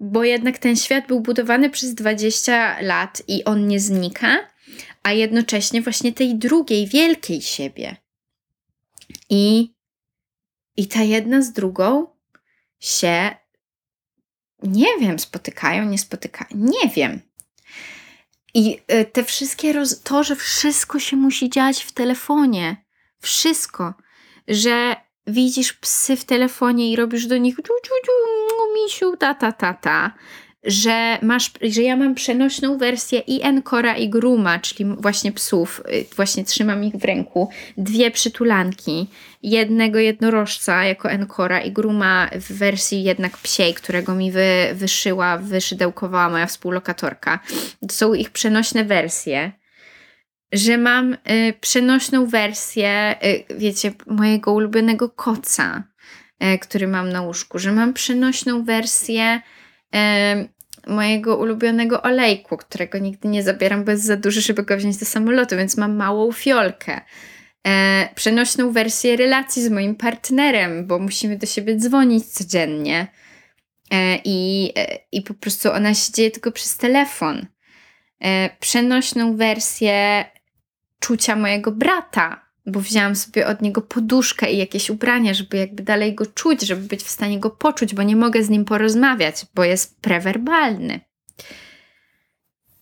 bo 0.00 0.24
jednak 0.24 0.58
ten 0.58 0.76
świat 0.76 1.06
był 1.06 1.20
budowany 1.20 1.70
przez 1.70 1.94
20 1.94 2.80
lat 2.80 3.22
i 3.28 3.44
on 3.44 3.68
nie 3.68 3.80
znika, 3.80 4.48
a 5.02 5.12
jednocześnie 5.12 5.82
właśnie 5.82 6.12
tej 6.12 6.34
drugiej, 6.34 6.86
wielkiej 6.86 7.42
siebie. 7.42 7.96
I, 9.30 9.74
i 10.76 10.86
ta 10.86 11.02
jedna 11.02 11.42
z 11.42 11.52
drugą 11.52 12.06
się, 12.80 13.30
nie 14.62 14.98
wiem, 15.00 15.18
spotykają, 15.18 15.84
nie 15.84 15.98
spotykają, 15.98 16.50
nie 16.54 16.88
wiem. 16.88 17.20
I 18.54 18.80
y, 18.92 19.04
te 19.04 19.24
wszystkie, 19.24 19.72
roz... 19.72 20.00
to, 20.00 20.24
że 20.24 20.36
wszystko 20.36 21.00
się 21.00 21.16
musi 21.16 21.50
dziać 21.50 21.82
w 21.82 21.92
telefonie, 21.92 22.76
wszystko, 23.22 23.94
że 24.48 24.96
widzisz 25.26 25.72
psy 25.72 26.16
w 26.16 26.24
telefonie 26.24 26.92
i 26.92 26.96
robisz 26.96 27.26
do 27.26 27.36
nich 27.36 27.56
ciu, 27.56 27.62
ciu, 27.62 27.92
ciu, 28.06 28.12
misiu, 28.74 29.16
ta, 29.16 29.34
ta, 29.34 29.52
ta, 29.52 29.74
ta, 29.74 30.12
że, 30.64 31.18
masz, 31.22 31.50
że 31.62 31.82
ja 31.82 31.96
mam 31.96 32.14
przenośną 32.14 32.78
wersję 32.78 33.18
i 33.18 33.42
Encora 33.42 33.96
i 33.96 34.08
Gruma, 34.08 34.58
czyli 34.58 34.94
właśnie 34.98 35.32
psów, 35.32 35.82
y, 35.92 36.04
właśnie 36.16 36.44
trzymam 36.44 36.84
ich 36.84 36.94
w 36.94 37.04
ręku, 37.04 37.48
dwie 37.76 38.10
przytulanki, 38.10 39.08
jednego 39.42 39.98
jednorożca 39.98 40.84
jako 40.84 41.10
Encora 41.10 41.60
i 41.60 41.72
Gruma 41.72 42.30
w 42.34 42.52
wersji 42.52 43.02
jednak 43.02 43.36
psiej, 43.36 43.74
którego 43.74 44.14
mi 44.14 44.32
wy, 44.32 44.46
wyszyła, 44.74 45.38
wyszydełkowała 45.38 46.28
moja 46.28 46.46
współlokatorka. 46.46 47.38
To 47.80 47.94
są 47.94 48.14
ich 48.14 48.30
przenośne 48.30 48.84
wersje 48.84 49.52
że 50.52 50.78
mam 50.78 51.12
y, 51.14 51.18
przenośną 51.60 52.26
wersję, 52.26 53.14
y, 53.24 53.44
wiecie, 53.58 53.92
mojego 54.06 54.52
ulubionego 54.52 55.08
koca, 55.08 55.82
y, 56.44 56.58
który 56.58 56.88
mam 56.88 57.08
na 57.08 57.22
łóżku, 57.22 57.58
że 57.58 57.72
mam 57.72 57.92
przenośną 57.92 58.64
wersję 58.64 59.40
y, 59.94 60.48
mojego 60.86 61.36
ulubionego 61.36 62.02
olejku, 62.02 62.56
którego 62.56 62.98
nigdy 62.98 63.28
nie 63.28 63.42
zabieram, 63.42 63.84
bo 63.84 63.90
jest 63.90 64.04
za 64.04 64.16
duży, 64.16 64.40
żeby 64.40 64.62
go 64.62 64.76
wziąć 64.76 64.96
do 64.96 65.06
samolotu, 65.06 65.56
więc 65.56 65.76
mam 65.76 65.96
małą 65.96 66.32
fiolkę. 66.32 67.00
E, 67.66 68.08
przenośną 68.14 68.72
wersję 68.72 69.16
relacji 69.16 69.62
z 69.62 69.68
moim 69.68 69.94
partnerem, 69.94 70.86
bo 70.86 70.98
musimy 70.98 71.36
do 71.36 71.46
siebie 71.46 71.76
dzwonić 71.76 72.26
codziennie. 72.26 73.06
E, 73.90 74.18
i, 74.24 74.72
I 75.12 75.22
po 75.22 75.34
prostu 75.34 75.72
ona 75.72 75.94
się 75.94 76.12
dzieje 76.12 76.30
tylko 76.30 76.52
przez 76.52 76.76
telefon. 76.76 77.46
Przenośną 78.60 79.36
wersję 79.36 80.24
czucia 81.02 81.36
mojego 81.36 81.72
brata, 81.72 82.46
bo 82.66 82.80
wzięłam 82.80 83.16
sobie 83.16 83.46
od 83.46 83.62
niego 83.62 83.82
poduszkę 83.82 84.52
i 84.52 84.58
jakieś 84.58 84.90
ubrania, 84.90 85.34
żeby 85.34 85.56
jakby 85.56 85.82
dalej 85.82 86.14
go 86.14 86.26
czuć, 86.26 86.62
żeby 86.62 86.82
być 86.82 87.02
w 87.02 87.10
stanie 87.10 87.40
go 87.40 87.50
poczuć, 87.50 87.94
bo 87.94 88.02
nie 88.02 88.16
mogę 88.16 88.42
z 88.42 88.48
nim 88.50 88.64
porozmawiać, 88.64 89.46
bo 89.54 89.64
jest 89.64 90.00
prewerbalny. 90.00 91.00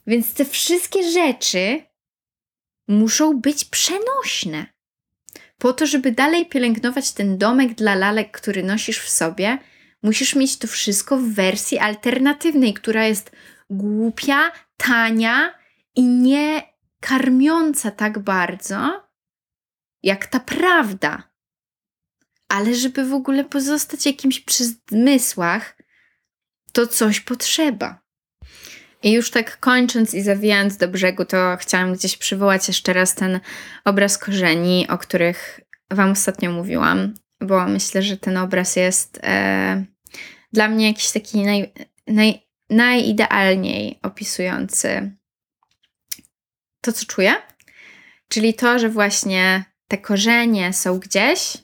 Więc 0.07 0.35
te 0.35 0.45
wszystkie 0.45 1.11
rzeczy 1.11 1.83
muszą 2.89 3.41
być 3.41 3.65
przenośne. 3.65 4.67
Po 5.59 5.73
to, 5.73 5.87
żeby 5.87 6.13
dalej 6.13 6.47
pielęgnować 6.47 7.13
ten 7.13 7.39
domek 7.39 7.75
dla 7.75 7.95
lalek, 7.95 8.31
który 8.31 8.63
nosisz 8.63 8.99
w 8.99 9.09
sobie, 9.09 9.59
musisz 10.03 10.35
mieć 10.35 10.59
to 10.59 10.67
wszystko 10.67 11.17
w 11.17 11.35
wersji 11.35 11.79
alternatywnej, 11.79 12.75
która 12.75 13.07
jest 13.07 13.33
głupia, 13.71 14.53
tania 14.77 15.55
i 15.97 16.03
nie 16.03 16.70
karmiąca 17.01 17.91
tak 17.91 18.19
bardzo, 18.19 19.09
jak 20.03 20.27
ta 20.27 20.41
prawda. 20.41 21.31
Ale 22.49 22.75
żeby 22.75 23.05
w 23.05 23.15
ogóle 23.15 23.45
pozostać 23.45 24.07
jakimś 24.07 24.41
przy 24.41 24.65
zmysłach, 24.65 25.77
to 26.73 26.87
coś 26.87 27.21
potrzeba. 27.21 28.01
I 29.03 29.13
już 29.13 29.31
tak 29.31 29.61
kończąc 29.61 30.15
i 30.15 30.23
zawijając 30.23 30.77
do 30.77 30.89
brzegu, 30.89 31.25
to 31.25 31.57
chciałam 31.61 31.93
gdzieś 31.93 32.17
przywołać 32.17 32.69
jeszcze 32.69 32.93
raz 32.93 33.15
ten 33.15 33.41
obraz 33.85 34.19
korzeni, 34.19 34.89
o 34.89 34.99
których 34.99 35.61
Wam 35.91 36.11
ostatnio 36.11 36.53
mówiłam, 36.53 37.15
bo 37.41 37.67
myślę, 37.67 38.03
że 38.03 38.17
ten 38.17 38.37
obraz 38.37 38.77
jest 38.77 39.21
e, 39.23 39.85
dla 40.53 40.69
mnie 40.69 40.87
jakiś 40.87 41.11
taki 41.11 41.43
naj, 41.43 41.73
naj, 42.07 42.47
najidealniej 42.71 43.99
opisujący 44.03 45.20
to, 46.81 46.93
co 46.93 47.07
czuję, 47.07 47.35
czyli 48.29 48.55
to, 48.55 48.79
że 48.79 48.89
właśnie 48.89 49.65
te 49.89 49.99
korzenie 49.99 50.73
są 50.73 50.99
gdzieś, 50.99 51.57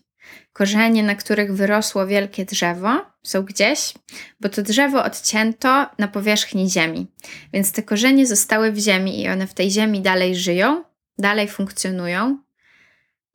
korzenie, 0.53 1.03
na 1.03 1.15
których 1.15 1.55
wyrosło 1.55 2.07
wielkie 2.07 2.45
drzewo, 2.45 3.07
są 3.23 3.43
gdzieś, 3.43 3.95
bo 4.41 4.49
to 4.49 4.63
drzewo 4.63 5.05
odcięto 5.05 5.87
na 5.99 6.09
powierzchni 6.09 6.71
ziemi. 6.71 7.07
Więc 7.53 7.73
te 7.73 7.83
korzenie 7.83 8.27
zostały 8.27 8.73
w 8.73 8.79
ziemi 8.79 9.23
i 9.23 9.29
one 9.29 9.47
w 9.47 9.55
tej 9.55 9.71
ziemi 9.71 10.01
dalej 10.01 10.37
żyją, 10.37 10.85
dalej 11.19 11.49
funkcjonują, 11.49 12.39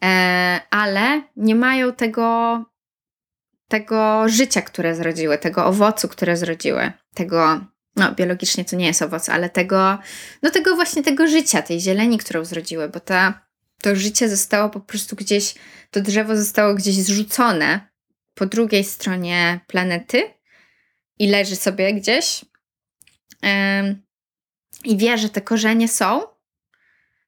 e, 0.04 0.60
ale 0.70 1.22
nie 1.36 1.56
mają 1.56 1.94
tego, 1.94 2.58
tego 3.68 4.30
życia, 4.30 4.62
które 4.62 4.96
zrodziły, 4.96 5.38
tego 5.38 5.66
owocu, 5.66 6.08
które 6.08 6.38
zrodziły, 6.38 6.92
tego 7.16 7.66
no 7.96 8.12
biologicznie 8.16 8.66
to 8.66 8.76
nie 8.76 8.86
jest 8.86 9.02
owoc, 9.02 9.30
ale 9.30 9.50
tego, 9.50 10.00
no 10.42 10.50
tego 10.50 10.76
właśnie 10.76 11.04
tego 11.04 11.28
życia, 11.28 11.62
tej 11.62 11.80
zieleni, 11.80 12.18
którą 12.18 12.46
zrodziły, 12.46 12.90
bo 12.90 13.00
ta, 13.00 13.48
to 13.82 13.96
życie 13.96 14.30
zostało 14.30 14.70
po 14.70 14.80
prostu 14.80 15.16
gdzieś, 15.16 15.56
to 15.92 16.02
drzewo 16.02 16.36
zostało 16.36 16.76
gdzieś 16.76 16.96
zrzucone 16.96 17.92
po 18.34 18.46
drugiej 18.46 18.84
stronie 18.84 19.60
planety 19.68 20.34
i 21.20 21.28
leży 21.28 21.56
sobie 21.56 21.94
gdzieś 21.94 22.46
ym, 23.80 24.02
i 24.84 24.98
wie, 24.98 25.18
że 25.18 25.30
te 25.30 25.42
korzenie 25.42 25.88
są, 25.88 26.22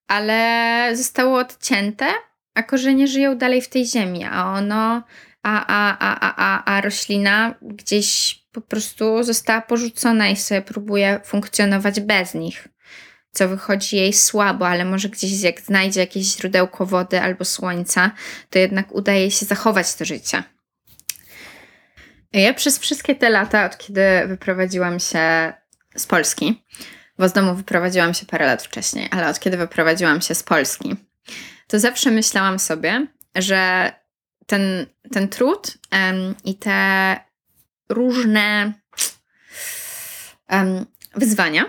ale 0.07 0.89
zostało 0.93 1.39
odcięte, 1.39 2.05
a 2.53 2.63
korzenie 2.63 3.07
żyją 3.07 3.37
dalej 3.37 3.61
w 3.61 3.69
tej 3.69 3.85
ziemi, 3.85 4.23
a 4.23 4.53
ono, 4.53 5.03
a, 5.43 5.65
a, 5.67 5.97
a, 5.99 6.19
a, 6.19 6.35
a, 6.37 6.75
a 6.75 6.81
roślina 6.81 7.55
gdzieś 7.61 8.42
po 8.53 8.61
prostu 8.61 9.23
została 9.23 9.61
porzucona 9.61 10.29
i 10.29 10.35
sobie 10.35 10.61
próbuje 10.61 11.19
funkcjonować 11.25 11.99
bez 11.99 12.33
nich. 12.33 12.67
Co 13.31 13.47
wychodzi 13.47 13.95
jej 13.95 14.13
słabo, 14.13 14.67
ale 14.67 14.85
może 14.85 15.09
gdzieś 15.09 15.41
jak 15.41 15.61
znajdzie 15.61 15.99
jakieś 15.99 16.23
źródełko 16.23 16.85
wody 16.85 17.21
albo 17.21 17.45
słońca, 17.45 18.11
to 18.49 18.59
jednak 18.59 18.91
udaje 18.91 19.31
się 19.31 19.45
zachować 19.45 19.95
to 19.95 20.05
życie. 20.05 20.43
Ja 22.33 22.53
przez 22.53 22.79
wszystkie 22.79 23.15
te 23.15 23.29
lata, 23.29 23.65
od 23.65 23.77
kiedy 23.77 24.01
wyprowadziłam 24.27 24.99
się 24.99 25.53
z 25.95 26.07
Polski, 26.07 26.63
bo 27.19 27.29
z 27.29 27.33
domu 27.33 27.55
wyprowadziłam 27.55 28.13
się 28.13 28.25
parę 28.25 28.45
lat 28.45 28.63
wcześniej, 28.63 29.07
ale 29.11 29.29
od 29.29 29.39
kiedy 29.39 29.57
wyprowadziłam 29.57 30.21
się 30.21 30.35
z 30.35 30.43
Polski, 30.43 30.95
to 31.67 31.79
zawsze 31.79 32.11
myślałam 32.11 32.59
sobie, 32.59 33.07
że 33.35 33.91
ten, 34.45 34.85
ten 35.11 35.27
trud 35.27 35.77
um, 35.91 36.35
i 36.45 36.55
te 36.55 37.17
różne 37.93 38.73
um, 40.49 40.85
wyzwania. 41.15 41.65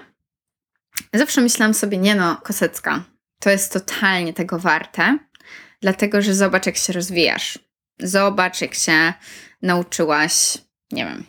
Zawsze 1.14 1.40
myślałam 1.40 1.74
sobie, 1.74 1.98
nie 1.98 2.14
no, 2.14 2.36
Kosecka, 2.36 3.04
to 3.40 3.50
jest 3.50 3.72
totalnie 3.72 4.32
tego 4.32 4.58
warte, 4.58 5.18
dlatego 5.80 6.22
że 6.22 6.34
zobacz, 6.34 6.66
jak 6.66 6.76
się 6.76 6.92
rozwijasz. 6.92 7.58
Zobacz, 7.98 8.60
jak 8.60 8.74
się 8.74 9.12
nauczyłaś, 9.62 10.58
nie 10.92 11.04
wiem, 11.04 11.24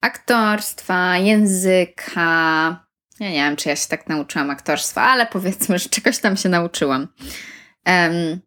aktorstwa, 0.00 1.18
języka. 1.18 2.86
Ja 3.20 3.30
nie 3.30 3.34
wiem, 3.34 3.56
czy 3.56 3.68
ja 3.68 3.76
się 3.76 3.88
tak 3.88 4.08
nauczyłam 4.08 4.50
aktorstwa, 4.50 5.02
ale 5.02 5.26
powiedzmy, 5.26 5.78
że 5.78 5.88
czegoś 5.88 6.18
tam 6.18 6.36
się 6.36 6.48
nauczyłam. 6.48 7.08
Um, 7.86 8.40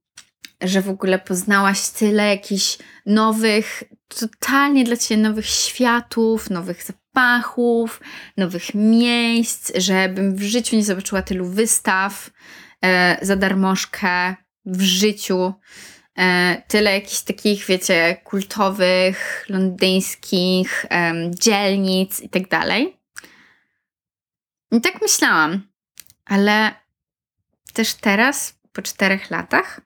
że 0.62 0.82
w 0.82 0.90
ogóle 0.90 1.20
poznałaś 1.20 1.90
tyle 1.90 2.30
jakichś 2.30 2.78
nowych, 3.06 3.84
totalnie 4.10 4.84
dla 4.84 4.98
ciebie 4.98 5.22
nowych 5.22 5.46
światów, 5.46 6.50
nowych 6.50 6.84
zapachów, 6.84 8.02
nowych 8.38 8.74
miejsc, 8.74 9.72
żebym 9.76 10.36
w 10.36 10.44
życiu 10.44 10.76
nie 10.76 10.84
zobaczyła 10.84 11.22
tylu 11.22 11.46
wystaw 11.46 12.30
e, 12.86 13.18
za 13.22 13.36
darmożkę 13.36 14.36
w 14.66 14.82
życiu. 14.82 15.54
e, 16.18 16.62
tyle 16.68 16.94
jakichś 16.94 17.22
takich, 17.22 17.66
wiecie, 17.66 18.22
kultowych, 18.24 19.46
londyńskich 19.50 20.86
um, 20.92 21.36
dzielnic 21.36 22.20
i 22.20 22.30
tak 22.30 22.50
dalej. 22.50 23.00
I 24.72 24.82
tak 24.82 25.02
myślałam, 25.02 25.68
ale 26.26 26.72
też 27.74 27.94
teraz, 27.94 28.60
po 28.74 28.82
czterech 28.82 29.32
latach, 29.32 29.82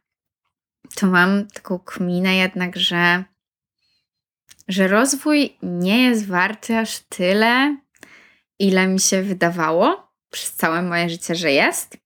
to 0.95 1.07
mam 1.07 1.47
taką 1.47 1.79
kminę 1.79 2.36
jednak, 2.36 2.77
że, 2.77 3.23
że 4.67 4.88
rozwój 4.88 5.58
nie 5.63 6.04
jest 6.04 6.28
warty 6.28 6.78
aż 6.78 6.99
tyle, 6.99 7.78
ile 8.60 8.88
mi 8.88 8.99
się 8.99 9.21
wydawało 9.21 10.13
przez 10.32 10.54
całe 10.54 10.82
moje 10.82 11.10
życie, 11.10 11.36
że 11.36 11.52
jest. 11.52 11.97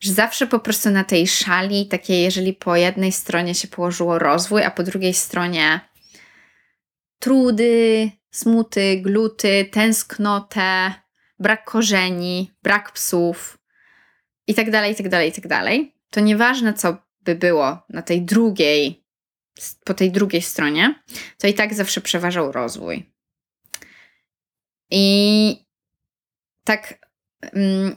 Że 0.00 0.12
zawsze 0.12 0.46
po 0.46 0.58
prostu 0.58 0.90
na 0.90 1.04
tej 1.04 1.26
szali, 1.26 1.88
takiej, 1.88 2.22
jeżeli 2.22 2.52
po 2.52 2.76
jednej 2.76 3.12
stronie 3.12 3.54
się 3.54 3.68
położyło 3.68 4.18
rozwój, 4.18 4.64
a 4.64 4.70
po 4.70 4.82
drugiej 4.82 5.14
stronie 5.14 5.80
trudy, 7.18 8.10
smuty, 8.30 8.96
gluty, 8.96 9.68
tęsknotę, 9.72 10.94
brak 11.38 11.64
korzeni, 11.64 12.50
brak 12.62 12.92
psów 12.92 13.58
i 14.46 14.54
tak 14.54 14.70
dalej, 14.70 14.92
i 14.92 14.96
tak 14.96 15.08
dalej, 15.08 15.28
i 15.30 15.32
tak 15.32 15.46
dalej, 15.46 15.94
to 16.10 16.20
nieważne, 16.20 16.74
co 16.74 16.96
by 17.20 17.34
było 17.34 17.78
na 17.88 18.02
tej 18.02 18.22
drugiej, 18.22 19.03
po 19.84 19.94
tej 19.94 20.10
drugiej 20.12 20.42
stronie, 20.42 21.02
to 21.38 21.46
i 21.46 21.54
tak 21.54 21.74
zawsze 21.74 22.00
przeważał 22.00 22.52
rozwój. 22.52 23.10
I 24.90 25.66
tak, 26.64 26.94
mm, 27.40 27.96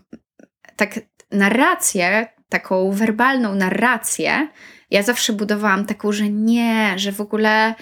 tak 0.75 0.99
narrację, 1.31 2.27
taką 2.49 2.91
werbalną 2.91 3.55
narrację, 3.55 4.47
ja 4.91 5.03
zawsze 5.03 5.33
budowałam 5.33 5.85
taką, 5.85 6.11
że 6.11 6.29
nie, 6.29 6.93
że 6.99 7.11
w 7.11 7.21
ogóle 7.21 7.75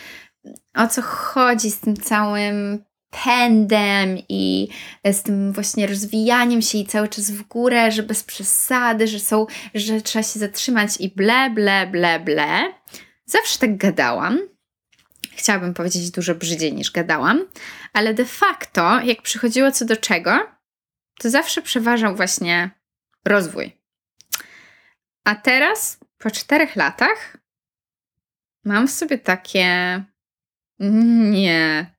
o 0.74 0.88
co 0.88 1.02
chodzi 1.02 1.72
z 1.72 1.80
tym 1.80 1.98
całym 1.98 2.86
pędem 3.24 4.18
i 4.30 4.68
z 5.06 5.24
tym 5.24 5.54
właśnie 5.54 5.88
rozwijaniem 5.88 6.62
się 6.62 6.78
i 6.78 6.86
cały 6.86 7.08
czas 7.08 7.32
w 7.32 7.44
górę, 7.44 7.92
że 7.92 8.04
bez 8.04 8.24
przesady, 8.24 9.08
że 9.08 9.20
są, 9.20 9.46
że 9.74 10.02
trzeba 10.02 10.24
się 10.24 10.40
zatrzymać 10.40 10.90
i 11.00 11.10
ble, 11.10 11.50
ble, 11.50 11.88
ble, 11.88 12.20
ble. 12.20 12.74
Zawsze 13.26 13.60
tak 13.60 13.78
gadałam. 13.78 14.40
Chciałabym 15.32 15.74
powiedzieć 15.74 16.12
dużo 16.12 16.36
brzydziej 16.36 16.74
niż 16.74 16.92
gadałam, 16.92 17.46
ale 17.94 18.14
de 18.14 18.26
facto, 18.26 19.00
jak 19.00 19.22
przychodziło 19.22 19.72
co 19.72 19.86
do 19.86 19.98
czego, 19.98 20.52
to 21.20 21.30
zawsze 21.30 21.62
przeważał 21.62 22.16
właśnie 22.16 22.70
rozwój. 23.26 23.78
A 25.24 25.36
teraz, 25.36 26.00
po 26.18 26.32
czterech 26.32 26.76
latach, 26.76 27.38
mam 28.66 28.88
w 28.88 28.92
sobie 28.92 29.18
takie. 29.18 30.04
Nie, 30.80 31.96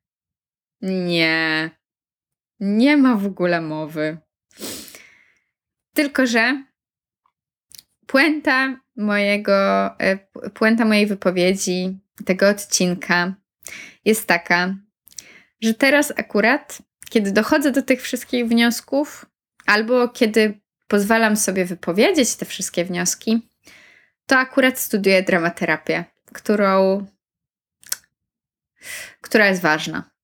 nie. 0.83 1.71
Nie 2.61 2.97
ma 2.97 3.17
w 3.17 3.27
ogóle 3.27 3.61
mowy. 3.61 4.19
Tylko, 5.95 6.27
że 6.27 6.65
puenta 8.07 8.81
mojego, 8.97 9.55
e, 10.01 10.19
puenta 10.55 10.85
mojej 10.85 11.07
wypowiedzi, 11.07 11.99
tego 12.25 12.49
odcinka 12.49 13.35
jest 14.05 14.27
taka, 14.27 14.75
że 15.61 15.75
teraz 15.75 16.13
akurat, 16.17 16.79
kiedy 17.11 17.33
dochodzę 17.33 17.73
do 17.73 17.83
tych 17.83 18.03
wszystkich 18.03 18.49
wniosków, 18.49 19.27
albo 19.67 20.09
kiedy 20.09 20.61
pozwalam 20.89 21.37
sobie 21.37 21.65
wypowiedzieć 21.65 22.37
te 22.37 22.47
wszystkie 22.47 22.85
wnioski, 22.85 23.51
to 24.27 24.39
akurat 24.39 24.79
studiuję 24.79 25.23
dramaterapię, 25.23 26.05
którą, 26.33 27.07
która 29.21 29.47
jest 29.49 29.63
ważna 29.63 30.17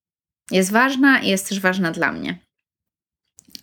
jest 0.52 0.72
ważna 0.72 1.20
i 1.20 1.28
jest 1.28 1.48
też 1.48 1.60
ważna 1.60 1.90
dla 1.90 2.12
mnie. 2.12 2.38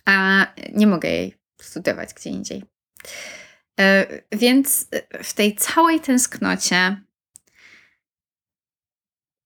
A 0.04 0.46
nie 0.72 0.86
mogę 0.86 1.08
jej 1.08 1.34
studiować 1.60 2.14
gdzie 2.14 2.30
indziej. 2.30 2.64
E, 3.80 4.06
więc 4.32 4.88
w 5.22 5.32
tej 5.32 5.54
całej 5.54 6.00
tęsknocie 6.00 7.00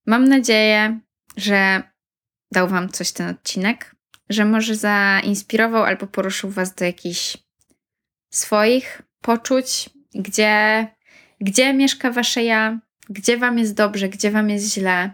mam 0.06 0.28
nadzieję, 0.28 1.00
że 1.36 1.82
dał 2.52 2.68
Wam 2.68 2.88
coś 2.88 3.12
ten 3.12 3.28
odcinek, 3.28 3.96
że 4.30 4.44
może 4.44 4.76
zainspirował 4.76 5.82
albo 5.82 6.06
poruszył 6.06 6.50
Was 6.50 6.74
do 6.74 6.84
jakichś 6.84 7.36
swoich 8.30 9.02
poczuć, 9.20 9.90
gdzie, 10.14 10.86
gdzie 11.40 11.74
mieszka 11.74 12.10
Wasze 12.10 12.42
ja, 12.42 12.78
gdzie 13.08 13.36
Wam 13.36 13.58
jest 13.58 13.74
dobrze, 13.74 14.08
gdzie 14.08 14.30
Wam 14.30 14.50
jest 14.50 14.74
źle, 14.74 15.10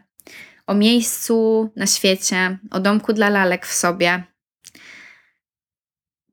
o 0.67 0.75
miejscu 0.75 1.71
na 1.77 1.87
świecie, 1.87 2.59
o 2.71 2.81
domku 2.81 3.13
dla 3.13 3.29
lalek 3.31 3.67
w 3.67 3.75
sobie. 3.75 4.30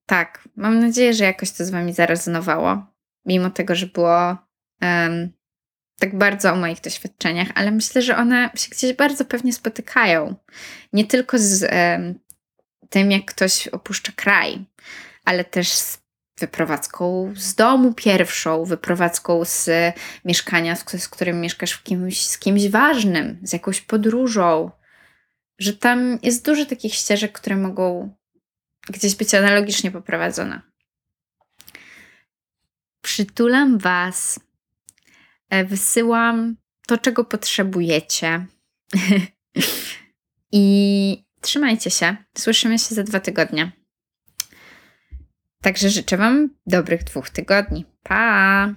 Tak, 0.07 0.49
mam 0.55 0.79
nadzieję, 0.79 1.13
że 1.13 1.23
jakoś 1.23 1.51
to 1.51 1.65
z 1.65 1.69
Wami 1.69 1.93
zarezonowało, 1.93 2.85
mimo 3.25 3.49
tego, 3.49 3.75
że 3.75 3.87
było 3.87 4.37
um, 4.81 5.31
tak 5.99 6.17
bardzo 6.17 6.53
o 6.53 6.55
moich 6.55 6.81
doświadczeniach, 6.81 7.47
ale 7.55 7.71
myślę, 7.71 8.01
że 8.01 8.17
one 8.17 8.49
się 8.55 8.69
gdzieś 8.69 8.93
bardzo 8.93 9.25
pewnie 9.25 9.53
spotykają. 9.53 10.35
Nie 10.93 11.05
tylko 11.05 11.37
z 11.39 11.63
um, 11.63 12.19
tym, 12.89 13.11
jak 13.11 13.25
ktoś 13.25 13.67
opuszcza 13.67 14.11
kraj, 14.15 14.65
ale 15.25 15.45
też 15.45 15.69
z 15.69 16.01
wyprowadzką 16.39 17.33
z 17.35 17.55
domu 17.55 17.93
pierwszą, 17.93 18.65
wyprowadzką 18.65 19.45
z 19.45 19.69
mieszkania, 20.25 20.75
z, 20.75 21.09
którym 21.09 21.41
mieszkasz 21.41 21.77
kimś, 21.77 22.27
z 22.27 22.37
kimś 22.37 22.67
ważnym, 22.67 23.39
z 23.43 23.53
jakąś 23.53 23.81
podróżą, 23.81 24.71
że 25.59 25.73
tam 25.73 26.19
jest 26.23 26.45
dużo 26.45 26.65
takich 26.65 26.93
ścieżek, 26.93 27.31
które 27.31 27.55
mogą 27.55 28.15
gdzieś 28.89 29.15
być 29.15 29.33
analogicznie 29.33 29.91
poprowadzone. 29.91 30.61
Przytulam 33.01 33.77
Was, 33.77 34.39
e, 35.49 35.65
wysyłam 35.65 36.55
to, 36.87 36.97
czego 36.97 37.23
potrzebujecie. 37.23 38.45
I 40.51 41.25
trzymajcie 41.41 41.91
się. 41.91 42.15
Słyszymy 42.37 42.79
się 42.79 42.95
za 42.95 43.03
dwa 43.03 43.19
tygodnie. 43.19 43.71
Także 45.61 45.89
życzę 45.89 46.17
Wam 46.17 46.49
dobrych 46.65 47.03
dwóch 47.03 47.29
tygodni. 47.29 47.85
Pa! 48.03 48.73